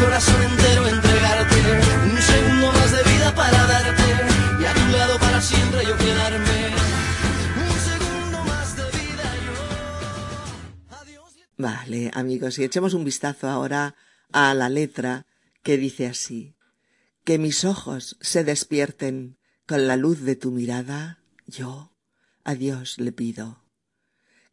corazón 0.00 0.42
entero 0.42 0.88
entregarte. 0.88 1.56
Un 2.10 2.18
segundo 2.20 2.72
más 2.72 2.90
de 2.92 3.02
vida 3.12 3.34
para 3.34 3.66
darte 3.66 4.02
y 4.60 4.64
a 4.64 4.74
tu 4.74 4.86
lado 4.96 5.18
para 5.18 5.40
siempre 5.40 5.84
yo. 5.84 5.94
Un 5.94 7.78
segundo 7.90 8.38
más 8.44 8.76
de 8.76 8.84
vida 8.98 9.26
yo. 9.44 9.52
Vale, 11.58 12.10
amigos, 12.14 12.58
y 12.58 12.64
echemos 12.64 12.94
un 12.94 13.04
vistazo 13.04 13.48
ahora 13.48 13.94
a 14.32 14.54
la 14.54 14.68
letra 14.68 15.26
que 15.62 15.76
dice 15.76 16.06
así. 16.06 16.56
Que 17.24 17.38
mis 17.38 17.64
ojos 17.64 18.16
se 18.20 18.44
despierten 18.44 19.38
con 19.66 19.86
la 19.86 19.96
luz 19.96 20.22
de 20.22 20.34
tu 20.34 20.50
mirada, 20.50 21.22
yo 21.46 21.92
a 22.44 22.54
Dios 22.54 22.98
le 22.98 23.12
pido. 23.12 23.62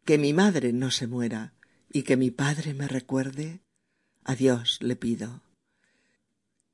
Que 0.06 0.18
mi 0.18 0.34
madre 0.34 0.74
no 0.74 0.92
se 0.92 1.08
muera 1.08 1.54
y 1.90 2.04
que 2.04 2.18
mi 2.18 2.32
padre 2.32 2.74
me 2.74 2.88
recuerde, 2.88 3.62
a 4.28 4.36
Dios 4.36 4.78
le 4.82 4.98
pido. 4.98 5.42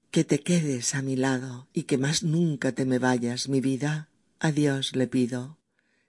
Que 0.10 0.24
te 0.24 0.40
quedes 0.40 0.96
a 0.96 1.04
mi 1.04 1.16
lado 1.16 1.68
y 1.72 1.84
que 1.84 2.00
más 2.00 2.24
nunca 2.24 2.72
te 2.72 2.84
me 2.84 2.98
vayas, 2.98 3.48
mi 3.48 3.62
vida, 3.62 4.10
a 4.40 4.52
Dios 4.52 4.96
le 4.96 5.08
pido. 5.08 5.60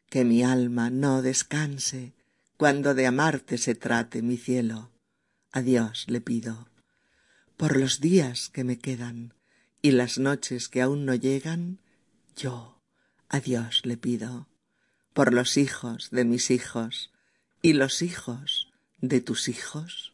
Que 0.09 0.25
mi 0.25 0.43
alma 0.43 0.89
no 0.89 1.21
descanse 1.21 2.15
cuando 2.57 2.95
de 2.95 3.07
amarte 3.07 3.59
se 3.59 3.75
trate, 3.75 4.23
mi 4.23 4.39
cielo, 4.39 4.91
a 5.53 5.61
Dios 5.61 6.07
le 6.09 6.23
pido. 6.23 6.71
Por 7.59 7.77
los 7.77 8.01
días 8.01 8.49
que 8.49 8.65
me 8.65 8.79
quedan 8.79 9.35
y 9.83 9.91
las 9.91 10.19
noches 10.19 10.71
que 10.71 10.81
aún 10.81 11.05
no 11.05 11.15
llegan, 11.15 11.79
yo 12.37 12.81
a 13.29 13.41
Dios 13.41 13.83
le 13.85 13.99
pido. 13.99 14.49
Por 15.13 15.35
los 15.35 15.59
hijos 15.59 16.09
de 16.11 16.25
mis 16.25 16.51
hijos 16.51 17.11
y 17.61 17.75
los 17.75 18.01
hijos 18.01 18.73
de 18.99 19.21
tus 19.21 19.49
hijos, 19.49 20.14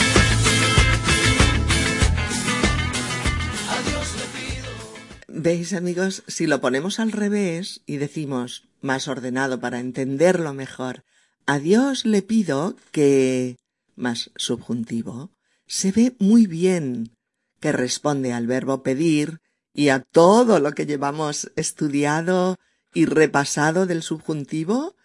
Veis 5.43 5.73
amigos, 5.73 6.21
si 6.27 6.45
lo 6.45 6.61
ponemos 6.61 6.99
al 6.99 7.11
revés 7.11 7.81
y 7.87 7.97
decimos 7.97 8.67
más 8.79 9.07
ordenado 9.07 9.59
para 9.59 9.79
entenderlo 9.79 10.53
mejor, 10.53 11.03
a 11.47 11.57
Dios 11.57 12.05
le 12.05 12.21
pido 12.21 12.75
que 12.91 13.57
más 13.95 14.29
subjuntivo 14.35 15.31
se 15.65 15.91
ve 15.91 16.15
muy 16.19 16.45
bien 16.45 17.17
que 17.59 17.71
responde 17.71 18.33
al 18.33 18.45
verbo 18.45 18.83
pedir 18.83 19.39
y 19.73 19.89
a 19.89 20.01
todo 20.01 20.59
lo 20.59 20.73
que 20.73 20.85
llevamos 20.85 21.51
estudiado 21.55 22.57
y 22.93 23.05
repasado 23.05 23.87
del 23.87 24.03
subjuntivo 24.03 24.95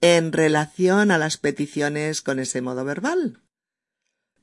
en 0.00 0.32
relación 0.32 1.10
a 1.10 1.18
las 1.18 1.36
peticiones 1.36 2.22
con 2.22 2.38
ese 2.38 2.62
modo 2.62 2.86
verbal. 2.86 3.42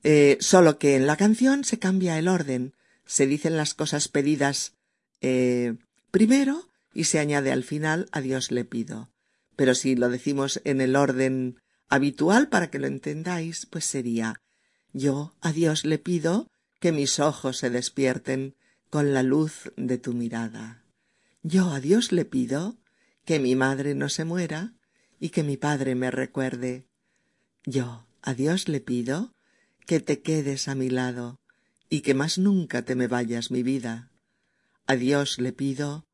Eh, 0.04 0.38
solo 0.42 0.78
que 0.78 0.96
en 0.96 1.08
la 1.08 1.18
canción 1.18 1.64
se 1.64 1.80
cambia 1.80 2.20
el 2.20 2.28
orden, 2.28 2.76
se 3.08 3.26
dicen 3.26 3.58
las 3.58 3.74
cosas 3.74 4.10
pedidas 4.10 4.76
eh, 5.22 5.76
primero 6.12 6.70
y 6.94 7.06
se 7.06 7.20
añade 7.20 7.52
al 7.52 7.64
final 7.64 8.08
a 8.12 8.22
Dios 8.22 8.52
le 8.52 8.66
pido. 8.66 9.10
Pero 9.56 9.76
si 9.76 9.96
lo 9.96 10.10
decimos 10.10 10.62
en 10.64 10.82
el 10.82 10.96
orden 10.96 11.60
habitual 11.90 12.50
para 12.50 12.70
que 12.70 12.80
lo 12.80 12.88
entendáis, 12.88 13.66
pues 13.66 13.86
sería 13.86 14.42
yo 14.94 15.36
a 15.42 15.52
Dios 15.52 15.86
le 15.86 16.00
pido 16.00 16.48
que 16.80 16.92
mis 16.92 17.20
ojos 17.20 17.58
se 17.58 17.70
despierten 17.70 18.56
con 18.90 19.14
la 19.14 19.24
luz 19.24 19.72
de 19.76 19.98
tu 19.98 20.14
mirada. 20.14 20.84
Yo 21.44 21.72
a 21.72 21.80
Dios 21.80 22.12
le 22.12 22.26
pido 22.26 22.78
que 23.26 23.40
mi 23.40 23.56
madre 23.56 23.94
no 23.94 24.10
se 24.10 24.26
muera 24.26 24.74
y 25.20 25.30
que 25.30 25.44
mi 25.44 25.58
padre 25.58 25.94
me 25.96 26.10
recuerde. 26.10 26.88
Yo 27.66 28.08
a 28.22 28.34
Dios 28.34 28.68
le 28.68 28.82
pido 28.82 29.34
que 29.86 30.00
te 30.00 30.22
quedes 30.22 30.68
a 30.68 30.76
mi 30.76 30.90
lado 30.90 31.40
y 31.90 32.02
que 32.02 32.14
más 32.14 32.38
nunca 32.38 32.84
te 32.84 32.96
me 32.96 33.08
vayas 33.08 33.52
mi 33.52 33.64
vida. 33.64 34.12
A 34.90 34.96
Dios 34.96 35.38
le 35.38 35.54
pido 35.54 36.08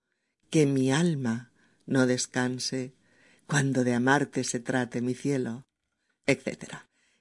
que 0.50 0.66
mi 0.66 0.92
alma 0.92 1.50
no 1.86 2.06
descanse 2.06 2.94
cuando 3.48 3.86
de 3.86 3.94
amarte 3.94 4.44
se 4.44 4.60
trate 4.60 5.00
mi 5.00 5.14
cielo, 5.14 5.66
etc. 6.26 6.80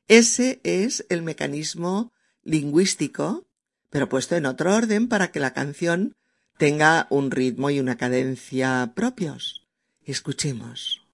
Ese 0.09 0.59
es 0.65 1.07
el 1.11 1.23
mecanismo 1.23 2.13
lingüístico, 2.43 3.47
pero 3.89 4.09
puesto 4.09 4.35
en 4.35 4.47
otro 4.47 4.75
orden 4.75 5.07
para 5.07 5.31
que 5.31 5.39
la 5.39 5.53
canción 5.53 6.17
tenga 6.59 7.07
un 7.09 7.31
ritmo 7.31 7.71
y 7.71 7.79
una 7.79 7.97
cadencia 7.97 8.91
propios. 8.97 9.65
Escuchemos. 10.03 11.07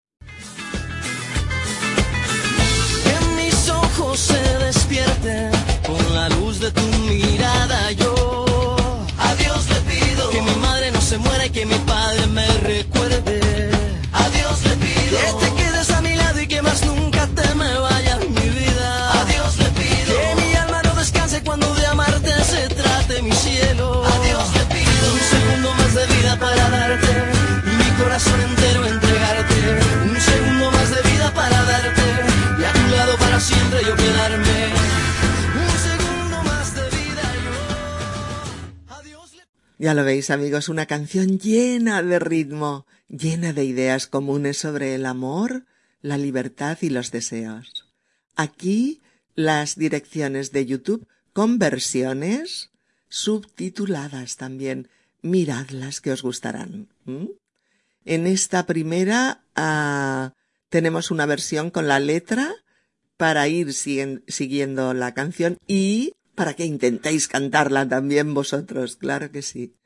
Que 3.05 3.27
mis 3.37 3.69
ojos 3.69 4.19
se 4.19 4.59
despierten 4.65 5.51
con 5.87 6.15
la 6.15 6.31
luz 6.31 6.61
de 6.61 6.71
tu 6.71 6.87
mirada 7.11 7.93
yo 7.93 8.20
que 11.53 11.67
mi 11.67 11.75
padre 11.87 12.27
me 12.29 12.50
Ya 39.81 39.95
lo 39.95 40.05
veis 40.05 40.29
amigos, 40.29 40.69
una 40.69 40.85
canción 40.85 41.39
llena 41.39 42.03
de 42.03 42.19
ritmo, 42.19 42.85
llena 43.09 43.55
de 43.55 43.65
ideas 43.65 44.07
comunes 44.07 44.59
sobre 44.59 44.95
el 44.95 45.07
amor, 45.07 45.65
la 46.03 46.19
libertad 46.19 46.77
y 46.83 46.91
los 46.91 47.11
deseos. 47.11 47.89
Aquí 48.37 49.01
las 49.35 49.77
direcciones 49.77 50.53
de 50.53 50.67
YouTube 50.67 51.09
con 51.33 51.59
versiones 51.59 52.73
subtituladas 53.09 54.37
también. 54.37 54.91
Miradlas 55.23 56.03
que 56.03 56.13
os 56.13 56.21
gustarán. 56.21 56.89
En 58.05 58.27
esta 58.27 58.67
primera 58.67 59.45
ah, 59.57 60.35
tenemos 60.69 61.11
una 61.11 61.25
versión 61.25 61.71
con 61.71 61.89
la 61.89 62.01
letra 62.01 62.53
para 63.17 63.49
ir 63.49 63.73
siguiendo 63.73 64.93
la 64.93 65.15
canción 65.15 65.57
y 65.67 66.13
para 66.41 66.55
que 66.55 66.65
intentéis 66.65 67.29
cantarla 67.29 67.87
también 67.87 68.33
vosotros, 68.33 68.97
claro 68.97 69.31
que 69.31 69.43
sí. 69.43 69.77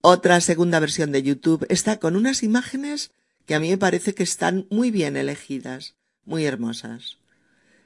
Otra 0.00 0.40
segunda 0.40 0.80
versión 0.80 1.12
de 1.12 1.22
YouTube 1.22 1.66
está 1.68 1.98
con 1.98 2.16
unas 2.16 2.42
imágenes 2.42 3.12
que 3.44 3.54
a 3.54 3.60
mí 3.60 3.68
me 3.68 3.76
parece 3.76 4.14
que 4.14 4.22
están 4.22 4.66
muy 4.70 4.90
bien 4.90 5.18
elegidas, 5.18 5.96
muy 6.24 6.46
hermosas. 6.46 7.18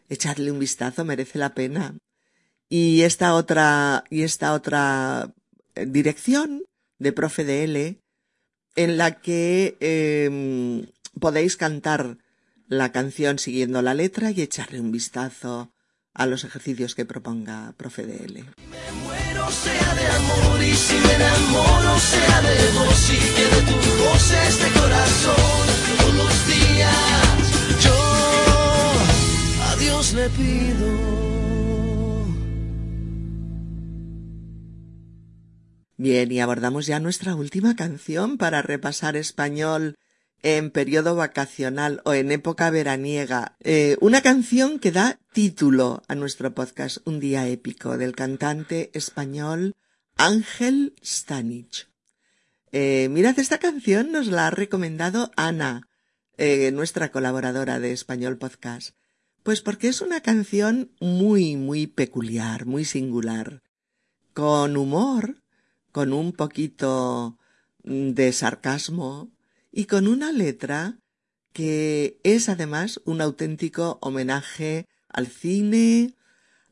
Echadle 0.09 0.53
un 0.53 0.61
vistazo, 0.61 1.05
merece 1.05 1.41
la 1.41 1.55
pena. 1.55 1.99
Y 2.69 3.03
esta 3.03 3.35
otra, 3.35 4.05
y 4.11 4.23
esta 4.23 4.53
otra 4.53 5.35
eh, 5.75 5.85
dirección 5.85 6.63
de 7.01 7.13
Profe 7.13 7.43
de 7.43 7.65
L, 7.65 8.01
en 8.77 8.97
la 8.97 9.21
que 9.21 9.77
em, 9.81 10.87
podéis 11.19 11.57
cantar 11.57 12.19
la 12.69 12.93
canción 12.93 13.41
siguiendo 13.41 13.83
la 13.83 13.95
letra 13.95 14.31
y 14.31 14.41
echarle 14.41 14.79
un 14.79 14.93
vistazo 14.93 15.74
a 16.15 16.27
los 16.27 16.45
ejercicios 16.45 16.95
que 16.95 17.05
proponga 17.05 17.75
Profe 17.77 18.07
DL. 18.07 18.35
Me 18.35 18.93
muero 19.03 19.51
sea 19.51 19.95
de 19.95 20.07
amor 20.07 20.63
y 20.63 20.75
si 20.75 20.95
me 20.95 21.15
enamoro 21.15 21.99
sea 21.99 22.43
de 22.43 22.71
vos 22.79 23.11
y 23.11 23.19
que 23.19 23.57
de 23.57 23.63
tu 23.63 23.77
voz 24.03 24.33
corazón 24.81 25.67
todos 25.99 26.15
los 26.15 26.47
días 26.47 27.83
yo 27.85 27.99
a 29.65 29.77
Dios 29.77 30.13
le 30.15 30.29
pido. 30.31 31.25
Bien, 35.97 36.31
y 36.31 36.41
abordamos 36.41 36.87
ya 36.87 37.01
nuestra 37.01 37.35
última 37.35 37.77
canción 37.77 38.37
para 38.37 38.63
repasar 38.63 39.17
español 39.17 39.95
en 40.45 40.71
periodo 40.71 41.17
vacacional 41.17 42.03
o 42.05 42.13
en 42.13 42.31
época 42.31 42.69
veraniega. 42.69 43.57
Eh, 43.61 43.97
una 44.03 44.21
canción 44.21 44.79
que 44.79 44.93
da 44.93 45.19
título 45.33 46.03
a 46.07 46.15
nuestro 46.15 46.55
podcast 46.55 46.99
Un 47.07 47.19
día 47.19 47.49
épico 47.49 47.97
del 47.97 48.15
cantante 48.15 48.91
español 48.93 49.75
Ángel 50.19 50.95
Stanich. 51.03 51.89
Eh, 52.73 53.09
mirad, 53.11 53.39
esta 53.39 53.57
canción 53.57 54.13
nos 54.13 54.27
la 54.27 54.49
ha 54.49 54.51
recomendado 54.51 55.31
Ana, 55.35 55.89
eh, 56.37 56.71
nuestra 56.73 57.11
colaboradora 57.11 57.81
de 57.81 57.93
Español 57.93 58.37
Podcast. 58.37 58.95
Pues 59.45 59.63
porque 59.63 59.89
es 59.89 60.03
una 60.03 60.21
canción 60.21 60.93
muy, 61.01 61.57
muy 61.57 61.87
peculiar, 61.87 62.67
muy 62.67 62.85
singular, 62.85 63.63
con 64.35 64.77
humor, 64.77 65.43
con 65.91 66.13
un 66.13 66.33
poquito 66.33 67.39
de 67.83 68.33
sarcasmo 68.33 69.34
y 69.77 69.87
con 69.87 70.07
una 70.07 70.31
letra 70.31 70.99
que 71.53 72.21
es 72.23 72.49
además 72.49 73.01
un 73.05 73.21
auténtico 73.21 73.99
homenaje 74.01 74.87
al 75.09 75.27
cine, 75.27 76.15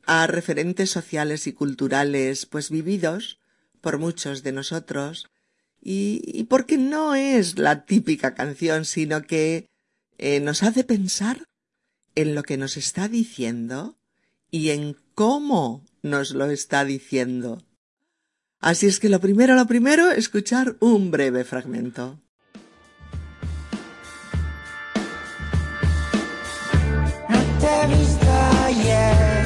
a 0.05 0.25
referentes 0.25 0.89
sociales 0.89 1.45
y 1.45 1.53
culturales 1.53 2.45
pues 2.45 2.69
vividos 2.69 3.39
por 3.81 3.97
muchos 3.97 4.41
de 4.41 4.53
nosotros 4.53 5.29
y, 5.81 6.45
porque 6.45 6.77
no 6.77 7.13
es 7.13 7.59
la 7.59 7.85
típica 7.85 8.35
canción 8.35 8.85
sino 8.85 9.21
que 9.23 9.67
eh, 10.17 10.39
nos 10.39 10.63
hace 10.63 10.85
pensar 10.85 11.43
en 12.15 12.35
lo 12.35 12.43
que 12.43 12.55
nos 12.55 12.77
está 12.77 13.09
diciendo 13.09 13.97
y 14.49 14.69
en 14.69 14.95
cómo 15.13 15.83
nos 16.03 16.31
lo 16.31 16.45
está 16.45 16.85
diciendo. 16.85 17.65
Así 18.59 18.87
es 18.87 19.01
que 19.01 19.09
lo 19.09 19.19
primero, 19.19 19.55
lo 19.55 19.67
primero, 19.67 20.09
escuchar 20.11 20.77
un 20.79 21.11
breve 21.11 21.43
fragmento. 21.43 22.22
No 27.63 27.69
te 27.69 27.81
he 27.81 27.87
visto 27.87 29.42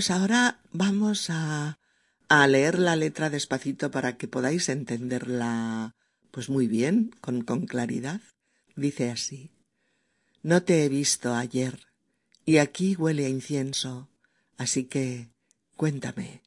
pues 0.00 0.10
ahora 0.10 0.62
vamos 0.72 1.28
a, 1.28 1.78
a 2.30 2.46
leer 2.46 2.78
la 2.78 2.96
letra 2.96 3.28
despacito 3.28 3.90
para 3.90 4.16
que 4.16 4.28
podáis 4.28 4.70
entenderla 4.70 5.94
pues 6.30 6.48
muy 6.48 6.68
bien, 6.68 7.14
con, 7.20 7.42
con 7.42 7.66
claridad. 7.66 8.22
Dice 8.76 9.10
así. 9.10 9.50
No 10.42 10.62
te 10.62 10.86
he 10.86 10.88
visto 10.88 11.34
ayer 11.34 11.80
y 12.46 12.56
aquí 12.56 12.96
huele 12.96 13.26
a 13.26 13.28
incienso, 13.28 14.08
así 14.56 14.84
que 14.84 15.28
cuéntame. 15.76 16.40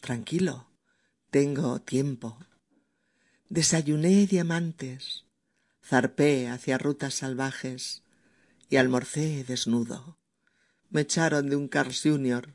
Tranquilo, 0.00 0.68
tengo 1.32 1.80
tiempo. 1.80 2.38
Desayuné 3.48 4.28
diamantes, 4.28 5.24
zarpé 5.84 6.46
hacia 6.46 6.78
rutas 6.78 7.14
salvajes 7.14 8.04
y 8.70 8.76
almorcé 8.76 9.42
desnudo. 9.42 10.16
Me 10.90 11.00
echaron 11.00 11.50
de 11.50 11.56
un 11.56 11.66
Carl 11.66 11.92
Jr. 11.92 12.54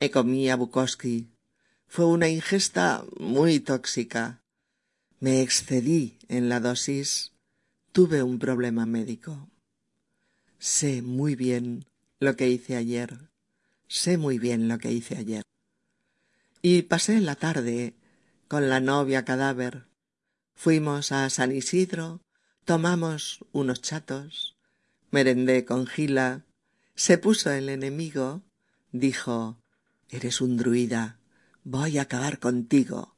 Me 0.00 0.12
comí 0.12 0.48
a 0.48 0.54
Bukowski. 0.54 1.28
Fue 1.88 2.04
una 2.04 2.28
ingesta 2.28 3.04
muy 3.18 3.58
tóxica. 3.58 4.40
Me 5.18 5.42
excedí 5.42 6.18
en 6.28 6.48
la 6.48 6.60
dosis. 6.60 7.32
Tuve 7.90 8.22
un 8.22 8.38
problema 8.38 8.86
médico. 8.86 9.48
Sé 10.60 11.02
muy 11.02 11.34
bien 11.34 11.84
lo 12.20 12.36
que 12.36 12.48
hice 12.48 12.76
ayer. 12.76 13.18
Sé 13.88 14.18
muy 14.18 14.38
bien 14.38 14.68
lo 14.68 14.78
que 14.78 14.92
hice 14.92 15.16
ayer. 15.16 15.42
Y 16.62 16.82
pasé 16.82 17.20
la 17.20 17.34
tarde 17.34 17.94
con 18.46 18.68
la 18.68 18.78
novia 18.78 19.24
cadáver. 19.24 19.86
Fuimos 20.54 21.10
a 21.10 21.28
San 21.28 21.50
Isidro, 21.50 22.20
tomamos 22.64 23.44
unos 23.52 23.80
chatos, 23.80 24.56
merendé 25.10 25.64
con 25.64 25.86
Gila, 25.86 26.44
se 26.94 27.16
puso 27.16 27.52
el 27.52 27.68
enemigo, 27.68 28.42
dijo 28.90 29.56
Eres 30.10 30.40
un 30.40 30.56
druida, 30.56 31.18
voy 31.64 31.98
a 31.98 32.02
acabar 32.02 32.38
contigo. 32.38 33.16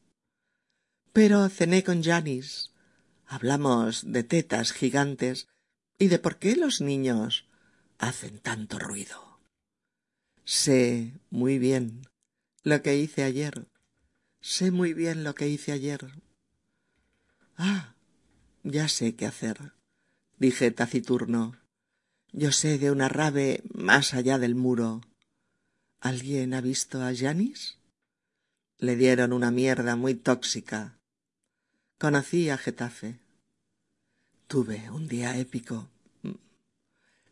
Pero 1.13 1.49
cené 1.49 1.85
con 1.85 2.03
Janis, 2.03 2.73
hablamos 3.27 4.13
de 4.13 4.25
tetas 4.25 4.73
gigantes 4.73 5.49
y 5.99 6.09
de 6.09 6.19
por 6.19 6.39
qué 6.39 6.57
los 6.57 6.81
niños 6.81 7.47
hacen 7.99 8.39
tanto 8.39 8.79
ruido. 8.79 9.41
Sé 10.45 11.21
muy 11.31 11.59
bien 11.59 12.09
lo 12.65 12.83
que 12.83 12.97
hice 12.97 13.23
ayer. 13.23 13.69
Sé 14.41 14.71
muy 14.71 14.95
bien 14.95 15.23
lo 15.23 15.35
que 15.35 15.49
hice 15.49 15.73
ayer. 15.73 16.13
Ah, 17.57 17.95
ya 18.63 18.89
sé 18.89 19.15
qué 19.15 19.27
hacer, 19.27 19.75
dije 20.39 20.71
taciturno. 20.71 21.57
Yo 22.33 22.51
sé 22.53 22.79
de 22.79 22.91
una 22.91 23.09
rave 23.09 23.63
más 23.75 24.15
allá 24.15 24.39
del 24.39 24.55
muro. 24.55 25.03
¿Alguien 26.01 26.55
ha 26.55 26.61
visto 26.61 27.03
a 27.03 27.15
Janis? 27.15 27.77
Le 28.79 28.97
dieron 28.97 29.35
una 29.35 29.51
mierda 29.51 29.97
muy 29.97 30.15
tóxica. 30.15 30.99
Conocí 31.99 32.49
a 32.49 32.57
Getafe. 32.57 33.19
Tuve 34.47 34.91
un 34.91 35.09
día 35.09 35.37
épico. 35.37 35.91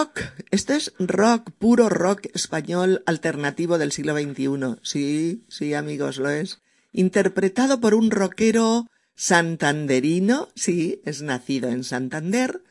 rock, 0.02 0.22
esto 0.50 0.74
es 0.74 0.94
rock, 0.98 1.52
puro 1.60 1.88
rock 1.88 2.28
español 2.34 3.04
alternativo 3.06 3.78
del 3.78 3.92
siglo 3.92 4.18
XXI. 4.18 4.80
Sí, 4.82 5.46
sí, 5.48 5.76
amigos, 5.76 6.18
lo 6.18 6.30
es. 6.30 6.60
Interpretado 6.92 7.80
por 7.80 7.94
un 7.94 8.10
rockero 8.10 8.88
santanderino, 9.16 10.50
sí, 10.56 11.02
es 11.06 11.22
nacido 11.22 11.70
en 11.70 11.84
Santander, 11.84 12.64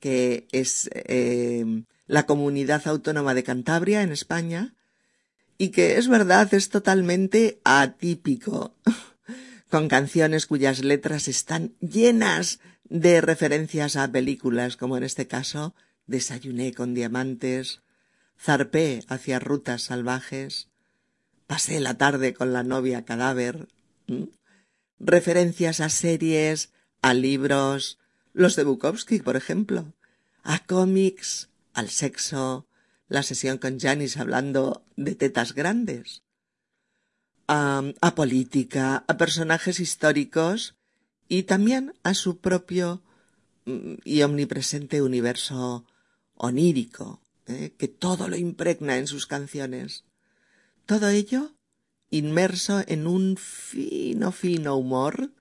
que 0.00 0.48
es 0.50 0.90
eh, 0.92 1.84
la 2.08 2.26
comunidad 2.26 2.82
autónoma 2.88 3.34
de 3.34 3.44
Cantabria 3.44 4.02
en 4.02 4.10
España, 4.10 4.74
y 5.56 5.68
que 5.68 5.96
es 5.96 6.08
verdad, 6.08 6.52
es 6.52 6.70
totalmente 6.70 7.60
atípico, 7.62 8.74
con 9.70 9.86
canciones 9.86 10.46
cuyas 10.46 10.82
letras 10.82 11.28
están 11.28 11.74
llenas 11.78 12.58
de 12.82 13.20
referencias 13.20 13.94
a 13.94 14.10
películas, 14.10 14.76
como 14.76 14.96
en 14.96 15.04
este 15.04 15.28
caso 15.28 15.74
Desayuné 16.06 16.74
con 16.74 16.94
diamantes, 16.94 17.80
zarpé 18.38 19.04
hacia 19.08 19.38
rutas 19.38 19.82
salvajes, 19.82 20.68
pasé 21.46 21.80
la 21.80 21.96
tarde 21.96 22.34
con 22.34 22.52
la 22.52 22.62
novia 22.62 23.04
cadáver, 23.04 23.68
referencias 24.98 25.80
a 25.80 25.88
series, 25.88 26.72
a 27.02 27.14
libros, 27.14 27.98
los 28.32 28.56
de 28.56 28.64
Bukowski, 28.64 29.20
por 29.20 29.36
ejemplo, 29.36 29.94
a 30.42 30.58
cómics, 30.66 31.48
al 31.72 31.88
sexo, 31.88 32.66
la 33.08 33.22
sesión 33.22 33.58
con 33.58 33.78
Janis 33.78 34.16
hablando 34.16 34.84
de 34.96 35.14
tetas 35.14 35.54
grandes, 35.54 36.22
a, 37.46 38.14
política, 38.14 39.04
a 39.06 39.16
personajes 39.16 39.80
históricos 39.80 40.76
y 41.28 41.44
también 41.44 41.94
a 42.02 42.14
su 42.14 42.38
propio 42.38 43.02
y 43.66 44.22
omnipresente 44.22 45.02
universo 45.02 45.86
onírico, 46.44 47.20
¿eh? 47.46 47.72
que 47.76 47.88
todo 47.88 48.28
lo 48.28 48.36
impregna 48.36 48.98
en 48.98 49.06
sus 49.06 49.26
canciones. 49.26 50.04
Todo 50.86 51.08
ello 51.08 51.52
inmerso 52.10 52.82
en 52.86 53.06
un 53.06 53.36
fino, 53.36 54.30
fino 54.30 54.76
humor 54.76 55.32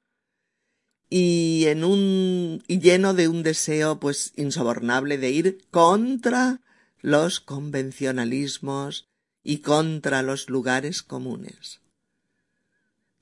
y 1.09 1.65
en 1.67 1.83
un 1.83 2.63
y 2.67 2.79
lleno 2.79 3.13
de 3.13 3.27
un 3.27 3.43
deseo 3.43 3.99
pues 3.99 4.33
insobornable 4.35 5.17
de 5.17 5.31
ir 5.31 5.65
contra 5.69 6.61
los 7.01 7.39
convencionalismos 7.39 9.07
y 9.43 9.57
contra 9.59 10.23
los 10.23 10.49
lugares 10.49 11.03
comunes. 11.03 11.81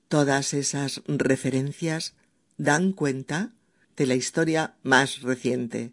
Todas 0.08 0.54
esas 0.54 1.02
referencias 1.06 2.14
dan 2.56 2.92
cuenta 2.92 3.52
de 3.96 4.06
la 4.06 4.14
historia 4.14 4.76
más 4.82 5.22
reciente 5.22 5.92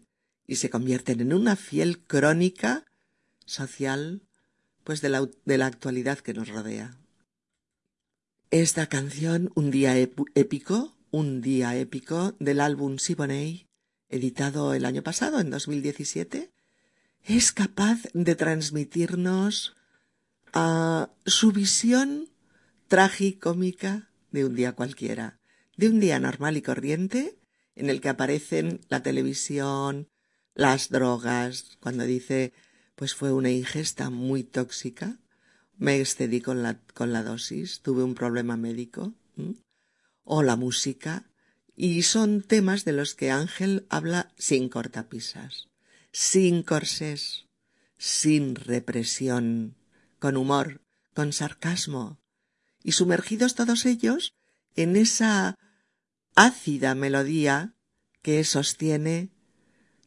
y 0.50 0.56
se 0.56 0.68
convierten 0.68 1.20
en 1.20 1.32
una 1.32 1.54
fiel 1.54 2.00
crónica 2.00 2.84
social 3.46 4.22
pues 4.82 5.00
de 5.00 5.08
la, 5.08 5.30
de 5.44 5.58
la 5.58 5.66
actualidad 5.66 6.18
que 6.18 6.34
nos 6.34 6.48
rodea. 6.48 6.98
Esta 8.50 8.88
canción, 8.88 9.52
Un 9.54 9.70
día 9.70 9.96
épico, 9.96 10.96
un 11.12 11.40
día 11.40 11.76
épico 11.76 12.34
del 12.40 12.60
álbum 12.60 12.98
Siboney, 12.98 13.68
editado 14.08 14.74
el 14.74 14.86
año 14.86 15.04
pasado, 15.04 15.38
en 15.38 15.50
2017, 15.50 16.50
es 17.26 17.52
capaz 17.52 18.00
de 18.12 18.34
transmitirnos 18.34 19.76
a 20.52 21.10
su 21.26 21.52
visión 21.52 22.28
tragicómica 22.88 24.10
de 24.32 24.46
un 24.46 24.56
día 24.56 24.72
cualquiera, 24.72 25.38
de 25.76 25.90
un 25.90 26.00
día 26.00 26.18
normal 26.18 26.56
y 26.56 26.62
corriente 26.62 27.38
en 27.76 27.88
el 27.88 28.00
que 28.00 28.08
aparecen 28.08 28.80
la 28.88 29.04
televisión, 29.04 30.08
las 30.54 30.88
drogas, 30.88 31.76
cuando 31.80 32.04
dice 32.04 32.52
pues 33.00 33.14
fue 33.14 33.32
una 33.32 33.50
ingesta 33.50 34.10
muy 34.10 34.44
tóxica, 34.44 35.18
me 35.78 35.98
excedí 35.98 36.42
con 36.42 36.62
la, 36.62 36.78
con 36.92 37.14
la 37.14 37.22
dosis, 37.22 37.80
tuve 37.80 38.02
un 38.02 38.14
problema 38.14 38.58
médico, 38.58 39.14
o 40.22 40.42
la 40.42 40.56
música, 40.56 41.30
y 41.74 42.02
son 42.02 42.42
temas 42.42 42.84
de 42.84 42.92
los 42.92 43.14
que 43.14 43.30
Ángel 43.30 43.86
habla 43.88 44.34
sin 44.36 44.68
cortapisas, 44.68 45.70
sin 46.12 46.62
corsés, 46.62 47.46
sin 47.96 48.54
represión, 48.54 49.76
con 50.18 50.36
humor, 50.36 50.82
con 51.14 51.32
sarcasmo, 51.32 52.20
y 52.84 52.92
sumergidos 52.92 53.54
todos 53.54 53.86
ellos 53.86 54.34
en 54.76 54.94
esa 54.94 55.56
ácida 56.34 56.94
melodía 56.94 57.74
que 58.20 58.44
sostiene 58.44 59.30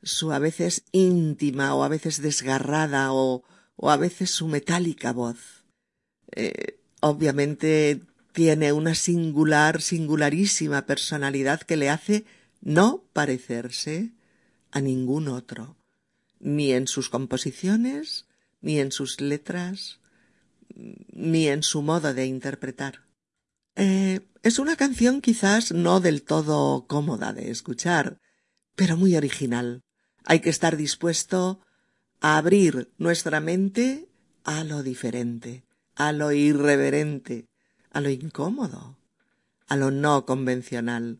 su 0.03 0.31
a 0.31 0.39
veces 0.39 0.83
íntima 0.91 1.73
o 1.75 1.83
a 1.83 1.87
veces 1.87 2.21
desgarrada 2.21 3.13
o, 3.13 3.43
o 3.75 3.89
a 3.89 3.97
veces 3.97 4.31
su 4.31 4.47
metálica 4.47 5.13
voz. 5.13 5.63
Eh, 6.31 6.79
obviamente 6.99 8.01
tiene 8.33 8.73
una 8.73 8.95
singular, 8.95 9.81
singularísima 9.81 10.85
personalidad 10.85 11.61
que 11.61 11.77
le 11.77 11.89
hace 11.89 12.25
no 12.61 13.03
parecerse 13.13 14.11
a 14.71 14.81
ningún 14.81 15.27
otro, 15.27 15.77
ni 16.39 16.73
en 16.73 16.87
sus 16.87 17.09
composiciones, 17.09 18.25
ni 18.61 18.79
en 18.79 18.91
sus 18.91 19.21
letras, 19.21 19.99
ni 20.75 21.47
en 21.47 21.61
su 21.61 21.81
modo 21.81 22.13
de 22.13 22.25
interpretar. 22.25 23.01
Eh, 23.75 24.21
es 24.41 24.59
una 24.59 24.75
canción 24.75 25.21
quizás 25.21 25.71
no 25.71 25.99
del 25.99 26.23
todo 26.23 26.87
cómoda 26.87 27.33
de 27.33 27.51
escuchar, 27.51 28.19
pero 28.75 28.97
muy 28.97 29.15
original. 29.15 29.83
Hay 30.25 30.39
que 30.39 30.49
estar 30.49 30.77
dispuesto 30.77 31.59
a 32.21 32.37
abrir 32.37 32.91
nuestra 32.97 33.39
mente 33.39 34.07
a 34.43 34.63
lo 34.63 34.83
diferente, 34.83 35.65
a 35.95 36.11
lo 36.11 36.31
irreverente, 36.31 37.47
a 37.91 38.01
lo 38.01 38.09
incómodo, 38.09 38.97
a 39.67 39.75
lo 39.75 39.91
no 39.91 40.25
convencional. 40.25 41.19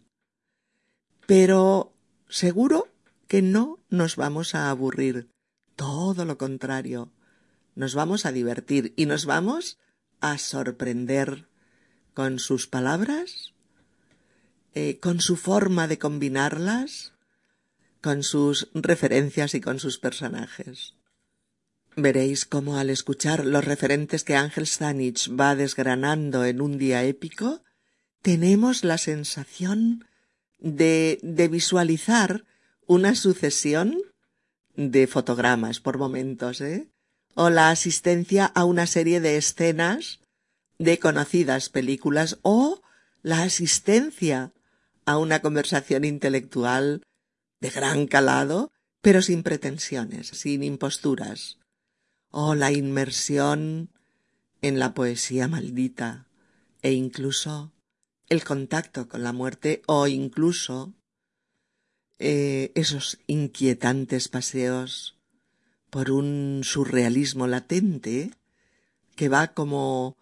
Pero 1.25 1.93
seguro 2.29 2.87
que 3.27 3.41
no 3.41 3.79
nos 3.89 4.15
vamos 4.15 4.55
a 4.55 4.69
aburrir, 4.69 5.29
todo 5.75 6.25
lo 6.25 6.37
contrario, 6.37 7.11
nos 7.75 7.95
vamos 7.95 8.25
a 8.25 8.31
divertir 8.31 8.93
y 8.95 9.05
nos 9.05 9.25
vamos 9.25 9.79
a 10.19 10.37
sorprender 10.37 11.47
con 12.13 12.39
sus 12.39 12.67
palabras, 12.67 13.53
eh, 14.73 14.99
con 14.99 15.19
su 15.19 15.35
forma 15.35 15.87
de 15.87 15.97
combinarlas, 15.97 17.12
con 18.03 18.21
sus 18.21 18.67
referencias 18.73 19.55
y 19.55 19.61
con 19.61 19.79
sus 19.79 19.97
personajes. 19.97 20.93
Veréis 21.95 22.45
cómo 22.45 22.75
al 22.77 22.89
escuchar 22.89 23.45
los 23.45 23.63
referentes 23.63 24.25
que 24.25 24.35
Ángel 24.35 24.67
Stanich 24.67 25.31
va 25.31 25.55
desgranando 25.55 26.43
en 26.43 26.59
un 26.59 26.77
día 26.77 27.05
épico, 27.05 27.63
tenemos 28.21 28.83
la 28.83 28.97
sensación 28.97 30.05
de, 30.59 31.17
de 31.21 31.47
visualizar 31.47 32.43
una 32.87 33.15
sucesión 33.15 33.97
de 34.75 35.07
fotogramas 35.07 35.79
por 35.79 35.97
momentos, 35.97 36.59
¿eh? 36.59 36.89
o 37.35 37.49
la 37.49 37.69
asistencia 37.69 38.45
a 38.45 38.65
una 38.65 38.85
serie 38.85 39.21
de 39.21 39.37
escenas 39.37 40.19
de 40.77 40.99
conocidas 40.99 41.69
películas 41.69 42.37
o 42.41 42.81
la 43.21 43.43
asistencia 43.43 44.51
a 45.05 45.17
una 45.17 45.41
conversación 45.41 46.03
intelectual 46.03 47.01
de 47.63 47.69
gran 47.69 48.07
calado, 48.07 48.73
pero 49.01 49.21
sin 49.21 49.41
pretensiones, 49.41 50.27
sin 50.27 50.63
imposturas. 50.63 51.59
Oh, 52.29 52.55
la 52.55 52.73
inmersión 52.73 53.89
en 54.61 54.79
la 54.79 54.93
poesía 54.93 55.47
maldita 55.47 56.27
e 56.81 56.91
incluso 56.91 57.71
el 58.27 58.43
contacto 58.43 59.07
con 59.07 59.23
la 59.23 59.31
muerte 59.31 59.81
o 59.85 60.07
incluso 60.07 60.93
eh, 62.19 62.73
esos 62.75 63.19
inquietantes 63.27 64.27
paseos 64.27 65.17
por 65.89 66.11
un 66.11 66.63
surrealismo 66.65 67.47
latente 67.47 68.31
que 69.15 69.29
va 69.29 69.53
como 69.53 70.17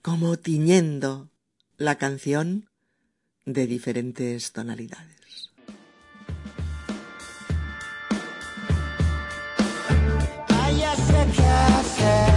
como 0.00 0.36
tiñendo 0.36 1.30
la 1.76 1.96
canción 1.96 2.68
de 3.44 3.68
diferentes 3.68 4.50
tonalidades. 4.50 5.21
Con 11.34 12.31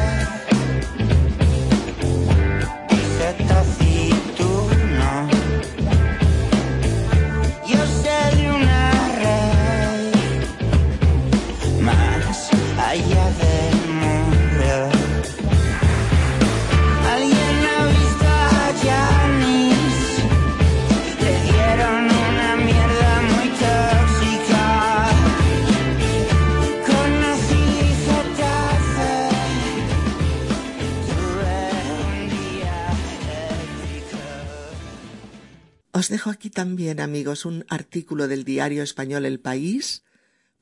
dejo 36.26 36.34
aquí 36.34 36.50
también, 36.50 37.02
amigos, 37.02 37.46
un 37.46 37.66
artículo 37.70 38.28
del 38.28 38.46
diario 38.46 38.82
español 38.82 39.28
El 39.28 39.40
País, 39.40 40.04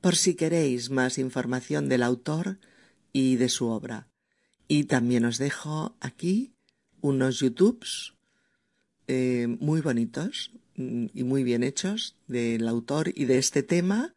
por 0.02 0.14
si 0.14 0.34
queréis 0.34 0.90
más 0.90 1.16
información 1.16 1.88
del 1.88 2.02
autor 2.02 2.58
y 3.14 3.36
de 3.36 3.48
su 3.48 3.68
obra. 3.68 4.06
Y 4.68 4.84
también 4.84 5.24
os 5.24 5.38
dejo 5.38 5.96
aquí 6.00 6.52
unos 7.00 7.38
YouTubes 7.38 8.12
eh, 9.06 9.46
muy 9.58 9.80
bonitos 9.80 10.52
mm, 10.76 11.06
y 11.14 11.24
muy 11.24 11.44
bien 11.44 11.62
hechos 11.62 12.18
del 12.26 12.68
autor 12.68 13.10
y 13.14 13.24
de 13.24 13.38
este 13.38 13.62
tema, 13.62 14.14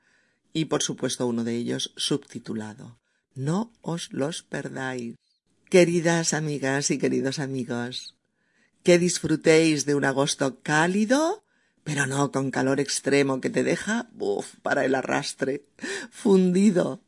y 0.52 0.66
por 0.66 0.84
supuesto 0.84 1.28
uno 1.28 1.46
de 1.46 1.56
ellos 1.56 1.94
subtitulado. 1.96 3.00
No 3.36 3.72
os 3.80 4.12
los 4.12 4.44
perdáis. 4.44 5.16
Queridas 5.70 6.34
amigas 6.34 6.92
y 6.92 6.98
queridos 6.98 7.40
amigos, 7.40 8.17
que 8.84 8.98
disfrutéis 8.98 9.86
de 9.86 9.96
un 9.96 10.06
agosto 10.06 10.60
cálido, 10.62 11.44
pero 11.84 12.06
no 12.06 12.32
con 12.32 12.52
calor 12.52 12.80
extremo 12.80 13.42
que 13.42 13.50
te 13.50 13.64
deja, 13.64 14.10
buf, 14.14 14.56
para 14.62 14.86
el 14.86 14.96
arrastre, 14.96 15.66
fundido, 16.12 17.02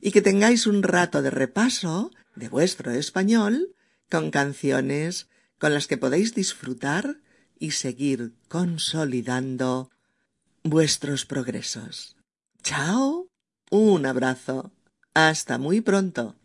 y 0.00 0.10
que 0.12 0.22
tengáis 0.22 0.66
un 0.66 0.82
rato 0.82 1.22
de 1.22 1.30
repaso 1.30 2.10
de 2.34 2.48
vuestro 2.48 2.92
español 2.92 3.74
con 4.10 4.30
canciones 4.30 5.28
con 5.58 5.74
las 5.74 5.86
que 5.86 5.96
podéis 5.96 6.34
disfrutar 6.34 7.20
y 7.58 7.72
seguir 7.72 8.34
consolidando 8.48 9.90
vuestros 10.62 11.24
progresos. 11.24 12.16
Chao, 12.62 13.28
un 13.70 14.06
abrazo, 14.06 14.72
hasta 15.14 15.58
muy 15.58 15.80
pronto. 15.80 16.36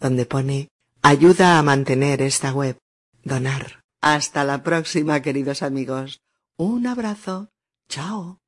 donde 0.00 0.26
pone 0.26 0.68
ayuda 1.02 1.58
a 1.58 1.62
mantener 1.62 2.22
esta 2.22 2.52
web, 2.52 2.78
donar. 3.24 3.80
Hasta 4.00 4.44
la 4.44 4.62
próxima, 4.62 5.22
queridos 5.22 5.62
amigos. 5.62 6.20
Un 6.56 6.86
abrazo. 6.86 7.48
Chao. 7.88 8.38